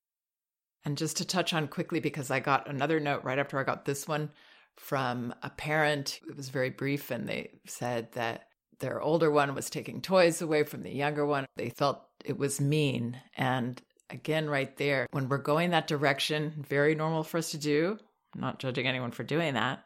And 0.85 0.97
just 0.97 1.17
to 1.17 1.25
touch 1.25 1.53
on 1.53 1.67
quickly, 1.67 1.99
because 1.99 2.31
I 2.31 2.39
got 2.39 2.69
another 2.69 2.99
note 2.99 3.23
right 3.23 3.39
after 3.39 3.59
I 3.59 3.63
got 3.63 3.85
this 3.85 4.07
one 4.07 4.29
from 4.77 5.33
a 5.43 5.49
parent. 5.49 6.19
It 6.29 6.37
was 6.37 6.49
very 6.49 6.69
brief, 6.69 7.11
and 7.11 7.27
they 7.27 7.59
said 7.65 8.13
that 8.13 8.47
their 8.79 9.01
older 9.01 9.29
one 9.29 9.53
was 9.55 9.69
taking 9.69 10.01
toys 10.01 10.41
away 10.41 10.63
from 10.63 10.83
the 10.83 10.91
younger 10.91 11.25
one. 11.25 11.45
They 11.57 11.69
felt 11.69 12.01
it 12.23 12.37
was 12.37 12.61
mean. 12.61 13.19
And 13.35 13.81
again, 14.09 14.49
right 14.49 14.75
there, 14.77 15.07
when 15.11 15.27
we're 15.27 15.37
going 15.37 15.71
that 15.71 15.87
direction, 15.87 16.65
very 16.67 16.95
normal 16.95 17.23
for 17.23 17.37
us 17.37 17.51
to 17.51 17.57
do. 17.57 17.97
I'm 18.33 18.41
not 18.41 18.59
judging 18.59 18.87
anyone 18.87 19.11
for 19.11 19.23
doing 19.23 19.55
that. 19.55 19.83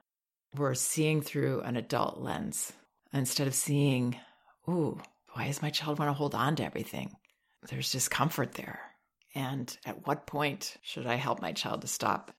We're 0.56 0.76
seeing 0.76 1.22
through 1.22 1.62
an 1.62 1.76
adult 1.76 2.20
lens 2.20 2.72
instead 3.12 3.48
of 3.48 3.56
seeing, 3.56 4.16
ooh, 4.70 5.02
why 5.32 5.48
does 5.48 5.64
my 5.64 5.72
child 5.72 5.98
want 5.98 6.10
to 6.10 6.14
hold 6.14 6.36
on 6.36 6.56
to 6.58 6.64
everything? 6.64 7.16
There's 7.70 7.92
discomfort 7.92 8.54
there. 8.54 8.80
And 9.36 9.76
at 9.86 10.06
what 10.06 10.28
point 10.28 10.78
should 10.84 11.08
I 11.08 11.16
help 11.16 11.42
my 11.42 11.54
child 11.54 11.82
to 11.82 11.88
stop 11.88 12.32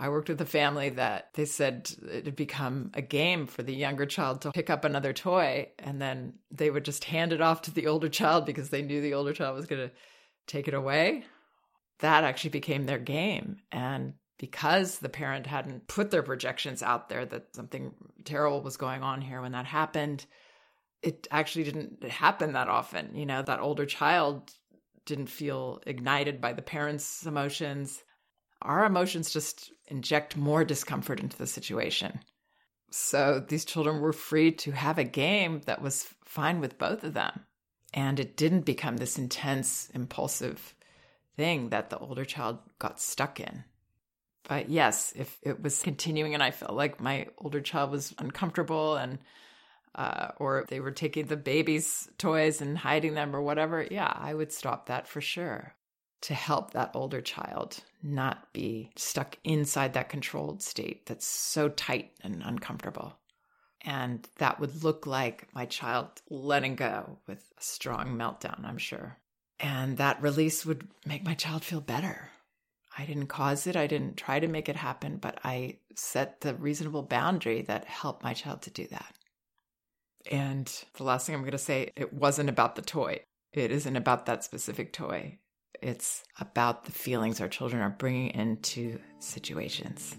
I 0.00 0.08
worked 0.08 0.28
with 0.28 0.40
a 0.40 0.46
family 0.46 0.90
that 0.90 1.30
they 1.34 1.44
said 1.44 1.90
it 2.08 2.26
had 2.26 2.36
become 2.36 2.92
a 2.94 3.02
game 3.02 3.46
for 3.46 3.64
the 3.64 3.74
younger 3.74 4.06
child 4.06 4.42
to 4.42 4.52
pick 4.52 4.70
up 4.70 4.84
another 4.84 5.12
toy 5.12 5.70
and 5.78 6.00
then 6.00 6.34
they 6.52 6.70
would 6.70 6.84
just 6.84 7.04
hand 7.04 7.32
it 7.32 7.40
off 7.40 7.62
to 7.62 7.72
the 7.72 7.88
older 7.88 8.08
child 8.08 8.46
because 8.46 8.70
they 8.70 8.82
knew 8.82 9.00
the 9.00 9.14
older 9.14 9.32
child 9.32 9.56
was 9.56 9.66
going 9.66 9.88
to 9.88 9.94
take 10.46 10.68
it 10.68 10.74
away. 10.74 11.24
That 11.98 12.22
actually 12.22 12.50
became 12.50 12.86
their 12.86 12.98
game. 12.98 13.56
And 13.72 14.14
because 14.38 15.00
the 15.00 15.08
parent 15.08 15.48
hadn't 15.48 15.88
put 15.88 16.12
their 16.12 16.22
projections 16.22 16.80
out 16.80 17.08
there 17.08 17.26
that 17.26 17.56
something 17.56 17.92
terrible 18.24 18.62
was 18.62 18.76
going 18.76 19.02
on 19.02 19.20
here 19.20 19.40
when 19.40 19.52
that 19.52 19.66
happened, 19.66 20.24
it 21.02 21.28
actually 21.30 21.64
didn't 21.64 22.02
happen 22.04 22.52
that 22.52 22.68
often. 22.68 23.14
You 23.14 23.26
know, 23.26 23.42
that 23.42 23.60
older 23.60 23.86
child 23.86 24.50
didn't 25.06 25.28
feel 25.28 25.80
ignited 25.86 26.40
by 26.40 26.52
the 26.52 26.62
parents' 26.62 27.24
emotions 27.24 28.02
our 28.62 28.84
emotions 28.84 29.32
just 29.32 29.72
inject 29.86 30.36
more 30.36 30.64
discomfort 30.64 31.20
into 31.20 31.36
the 31.36 31.46
situation. 31.46 32.20
So 32.90 33.44
these 33.46 33.64
children 33.64 34.00
were 34.00 34.12
free 34.12 34.52
to 34.52 34.72
have 34.72 34.98
a 34.98 35.04
game 35.04 35.60
that 35.66 35.82
was 35.82 36.08
fine 36.24 36.60
with 36.60 36.78
both 36.78 37.04
of 37.04 37.14
them. 37.14 37.44
And 37.94 38.18
it 38.18 38.36
didn't 38.36 38.62
become 38.62 38.96
this 38.96 39.18
intense, 39.18 39.88
impulsive 39.94 40.74
thing 41.36 41.70
that 41.70 41.90
the 41.90 41.98
older 41.98 42.24
child 42.24 42.58
got 42.78 43.00
stuck 43.00 43.40
in. 43.40 43.64
But 44.48 44.68
yes, 44.68 45.12
if 45.14 45.38
it 45.42 45.62
was 45.62 45.82
continuing 45.82 46.34
and 46.34 46.42
I 46.42 46.50
felt 46.50 46.72
like 46.72 47.00
my 47.00 47.28
older 47.38 47.60
child 47.60 47.90
was 47.90 48.14
uncomfortable 48.18 48.96
and 48.96 49.18
uh, 49.94 50.28
or 50.38 50.64
they 50.68 50.80
were 50.80 50.90
taking 50.90 51.26
the 51.26 51.36
baby's 51.36 52.08
toys 52.18 52.60
and 52.60 52.78
hiding 52.78 53.14
them 53.14 53.34
or 53.34 53.42
whatever, 53.42 53.86
yeah, 53.90 54.12
I 54.14 54.34
would 54.34 54.52
stop 54.52 54.86
that 54.86 55.08
for 55.08 55.20
sure 55.20 55.74
to 56.20 56.34
help 56.34 56.72
that 56.72 56.90
older 56.94 57.20
child 57.20 57.78
not 58.02 58.52
be 58.52 58.90
stuck 58.96 59.36
inside 59.44 59.94
that 59.94 60.08
controlled 60.08 60.62
state 60.62 61.06
that's 61.06 61.26
so 61.26 61.68
tight 61.68 62.12
and 62.22 62.42
uncomfortable. 62.44 63.16
And 63.82 64.28
that 64.38 64.58
would 64.58 64.82
look 64.82 65.06
like 65.06 65.46
my 65.54 65.64
child 65.66 66.08
letting 66.28 66.74
go 66.74 67.18
with 67.26 67.44
a 67.58 67.62
strong 67.62 68.16
meltdown, 68.16 68.64
I'm 68.64 68.78
sure. 68.78 69.16
And 69.60 69.96
that 69.98 70.20
release 70.22 70.66
would 70.66 70.88
make 71.06 71.24
my 71.24 71.34
child 71.34 71.64
feel 71.64 71.80
better. 71.80 72.30
I 72.96 73.06
didn't 73.06 73.28
cause 73.28 73.68
it, 73.68 73.76
I 73.76 73.86
didn't 73.86 74.16
try 74.16 74.40
to 74.40 74.48
make 74.48 74.68
it 74.68 74.76
happen, 74.76 75.18
but 75.18 75.38
I 75.44 75.78
set 75.94 76.40
the 76.40 76.54
reasonable 76.54 77.02
boundary 77.02 77.62
that 77.62 77.84
helped 77.84 78.24
my 78.24 78.34
child 78.34 78.62
to 78.62 78.70
do 78.70 78.86
that. 78.88 79.14
And 80.30 80.70
the 80.94 81.04
last 81.04 81.26
thing 81.26 81.34
I'm 81.34 81.42
going 81.42 81.52
to 81.52 81.58
say, 81.58 81.92
it 81.96 82.12
wasn't 82.12 82.48
about 82.48 82.76
the 82.76 82.82
toy. 82.82 83.20
It 83.52 83.70
isn't 83.70 83.96
about 83.96 84.26
that 84.26 84.44
specific 84.44 84.92
toy. 84.92 85.38
It's 85.80 86.24
about 86.38 86.84
the 86.84 86.92
feelings 86.92 87.40
our 87.40 87.48
children 87.48 87.82
are 87.82 87.90
bringing 87.90 88.30
into 88.30 88.98
situations. 89.20 90.16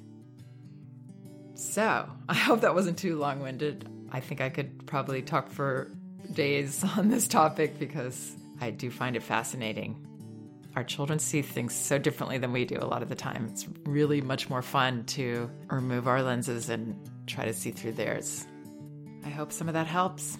So, 1.53 2.09
I 2.29 2.33
hope 2.33 2.62
that 2.62 2.75
wasn't 2.75 2.97
too 2.97 3.17
long 3.17 3.41
winded. 3.41 3.88
I 4.12 4.19
think 4.19 4.41
I 4.41 4.49
could 4.49 4.88
probably 4.88 5.21
talk 5.21 5.49
for 5.49 5.91
days 6.33 6.83
on 6.97 7.09
this 7.09 7.27
topic 7.27 7.77
because 7.79 8.35
I 8.62 8.71
do 8.71 8.89
find 8.89 9.15
it 9.15 9.23
fascinating. 9.23 10.05
Our 10.75 10.83
children 10.83 11.19
see 11.19 11.41
things 11.41 11.73
so 11.73 11.97
differently 11.97 12.38
than 12.38 12.53
we 12.53 12.63
do 12.63 12.77
a 12.79 12.85
lot 12.85 13.01
of 13.01 13.09
the 13.09 13.15
time. 13.15 13.47
It's 13.51 13.67
really 13.85 14.21
much 14.21 14.49
more 14.49 14.62
fun 14.62 15.03
to 15.05 15.49
remove 15.69 16.07
our 16.07 16.21
lenses 16.21 16.69
and 16.69 16.95
try 17.25 17.45
to 17.45 17.53
see 17.53 17.71
through 17.71 17.93
theirs. 17.93 18.45
I 19.25 19.29
hope 19.29 19.51
some 19.51 19.67
of 19.67 19.73
that 19.73 19.88
helps. 19.88 20.38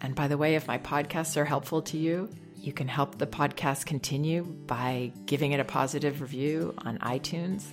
And 0.00 0.14
by 0.14 0.28
the 0.28 0.36
way, 0.36 0.54
if 0.54 0.66
my 0.66 0.78
podcasts 0.78 1.36
are 1.36 1.44
helpful 1.44 1.82
to 1.82 1.96
you, 1.96 2.28
you 2.56 2.72
can 2.72 2.88
help 2.88 3.18
the 3.18 3.26
podcast 3.26 3.86
continue 3.86 4.42
by 4.42 5.12
giving 5.26 5.52
it 5.52 5.60
a 5.60 5.64
positive 5.64 6.20
review 6.20 6.74
on 6.78 6.98
iTunes. 6.98 7.64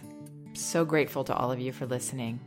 So 0.53 0.83
grateful 0.85 1.23
to 1.25 1.35
all 1.35 1.51
of 1.51 1.59
you 1.59 1.71
for 1.71 1.85
listening. 1.85 2.39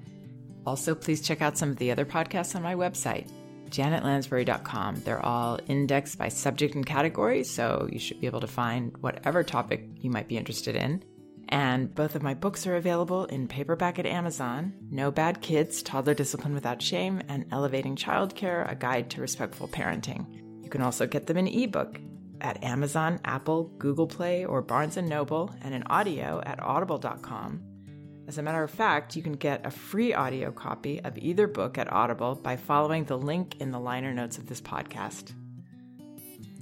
Also, 0.66 0.94
please 0.94 1.20
check 1.20 1.42
out 1.42 1.58
some 1.58 1.70
of 1.70 1.76
the 1.76 1.90
other 1.90 2.04
podcasts 2.04 2.54
on 2.54 2.62
my 2.62 2.74
website, 2.74 3.30
janetlansbury.com. 3.70 5.02
They're 5.04 5.24
all 5.24 5.58
indexed 5.68 6.18
by 6.18 6.28
subject 6.28 6.74
and 6.74 6.86
category, 6.86 7.44
so 7.44 7.88
you 7.90 7.98
should 7.98 8.20
be 8.20 8.26
able 8.26 8.40
to 8.40 8.46
find 8.46 8.96
whatever 8.98 9.42
topic 9.42 9.86
you 10.00 10.10
might 10.10 10.28
be 10.28 10.36
interested 10.36 10.76
in. 10.76 11.02
And 11.48 11.94
both 11.94 12.14
of 12.14 12.22
my 12.22 12.34
books 12.34 12.66
are 12.66 12.76
available 12.76 13.26
in 13.26 13.48
paperback 13.48 13.98
at 13.98 14.06
Amazon 14.06 14.72
No 14.90 15.10
Bad 15.10 15.40
Kids, 15.40 15.82
Toddler 15.82 16.14
Discipline 16.14 16.54
Without 16.54 16.80
Shame, 16.80 17.22
and 17.28 17.46
Elevating 17.52 17.96
Childcare, 17.96 18.70
A 18.70 18.74
Guide 18.74 19.10
to 19.10 19.20
Respectful 19.20 19.68
Parenting. 19.68 20.26
You 20.62 20.70
can 20.70 20.82
also 20.82 21.06
get 21.06 21.26
them 21.26 21.36
in 21.36 21.46
ebook 21.46 22.00
at 22.40 22.62
Amazon, 22.64 23.20
Apple, 23.24 23.64
Google 23.78 24.06
Play, 24.06 24.44
or 24.44 24.62
Barnes 24.62 24.96
& 24.96 25.02
Noble, 25.02 25.54
and 25.62 25.74
in 25.74 25.82
audio 25.84 26.42
at 26.44 26.62
audible.com. 26.62 27.62
As 28.26 28.38
a 28.38 28.42
matter 28.42 28.62
of 28.62 28.70
fact, 28.70 29.16
you 29.16 29.22
can 29.22 29.34
get 29.34 29.66
a 29.66 29.70
free 29.70 30.14
audio 30.14 30.50
copy 30.50 31.00
of 31.02 31.18
either 31.18 31.46
book 31.46 31.76
at 31.76 31.92
Audible 31.92 32.34
by 32.34 32.56
following 32.56 33.04
the 33.04 33.18
link 33.18 33.60
in 33.60 33.70
the 33.70 33.78
liner 33.78 34.14
notes 34.14 34.38
of 34.38 34.46
this 34.46 34.62
podcast. 34.62 35.32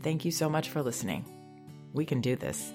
Thank 0.01 0.25
you 0.25 0.33
so 0.33 0.49
much 0.49 0.71
for 0.71 0.83
listening. 0.83 1.25
We 1.92 2.05
can 2.05 2.21
do 2.21 2.35
this. 2.35 2.73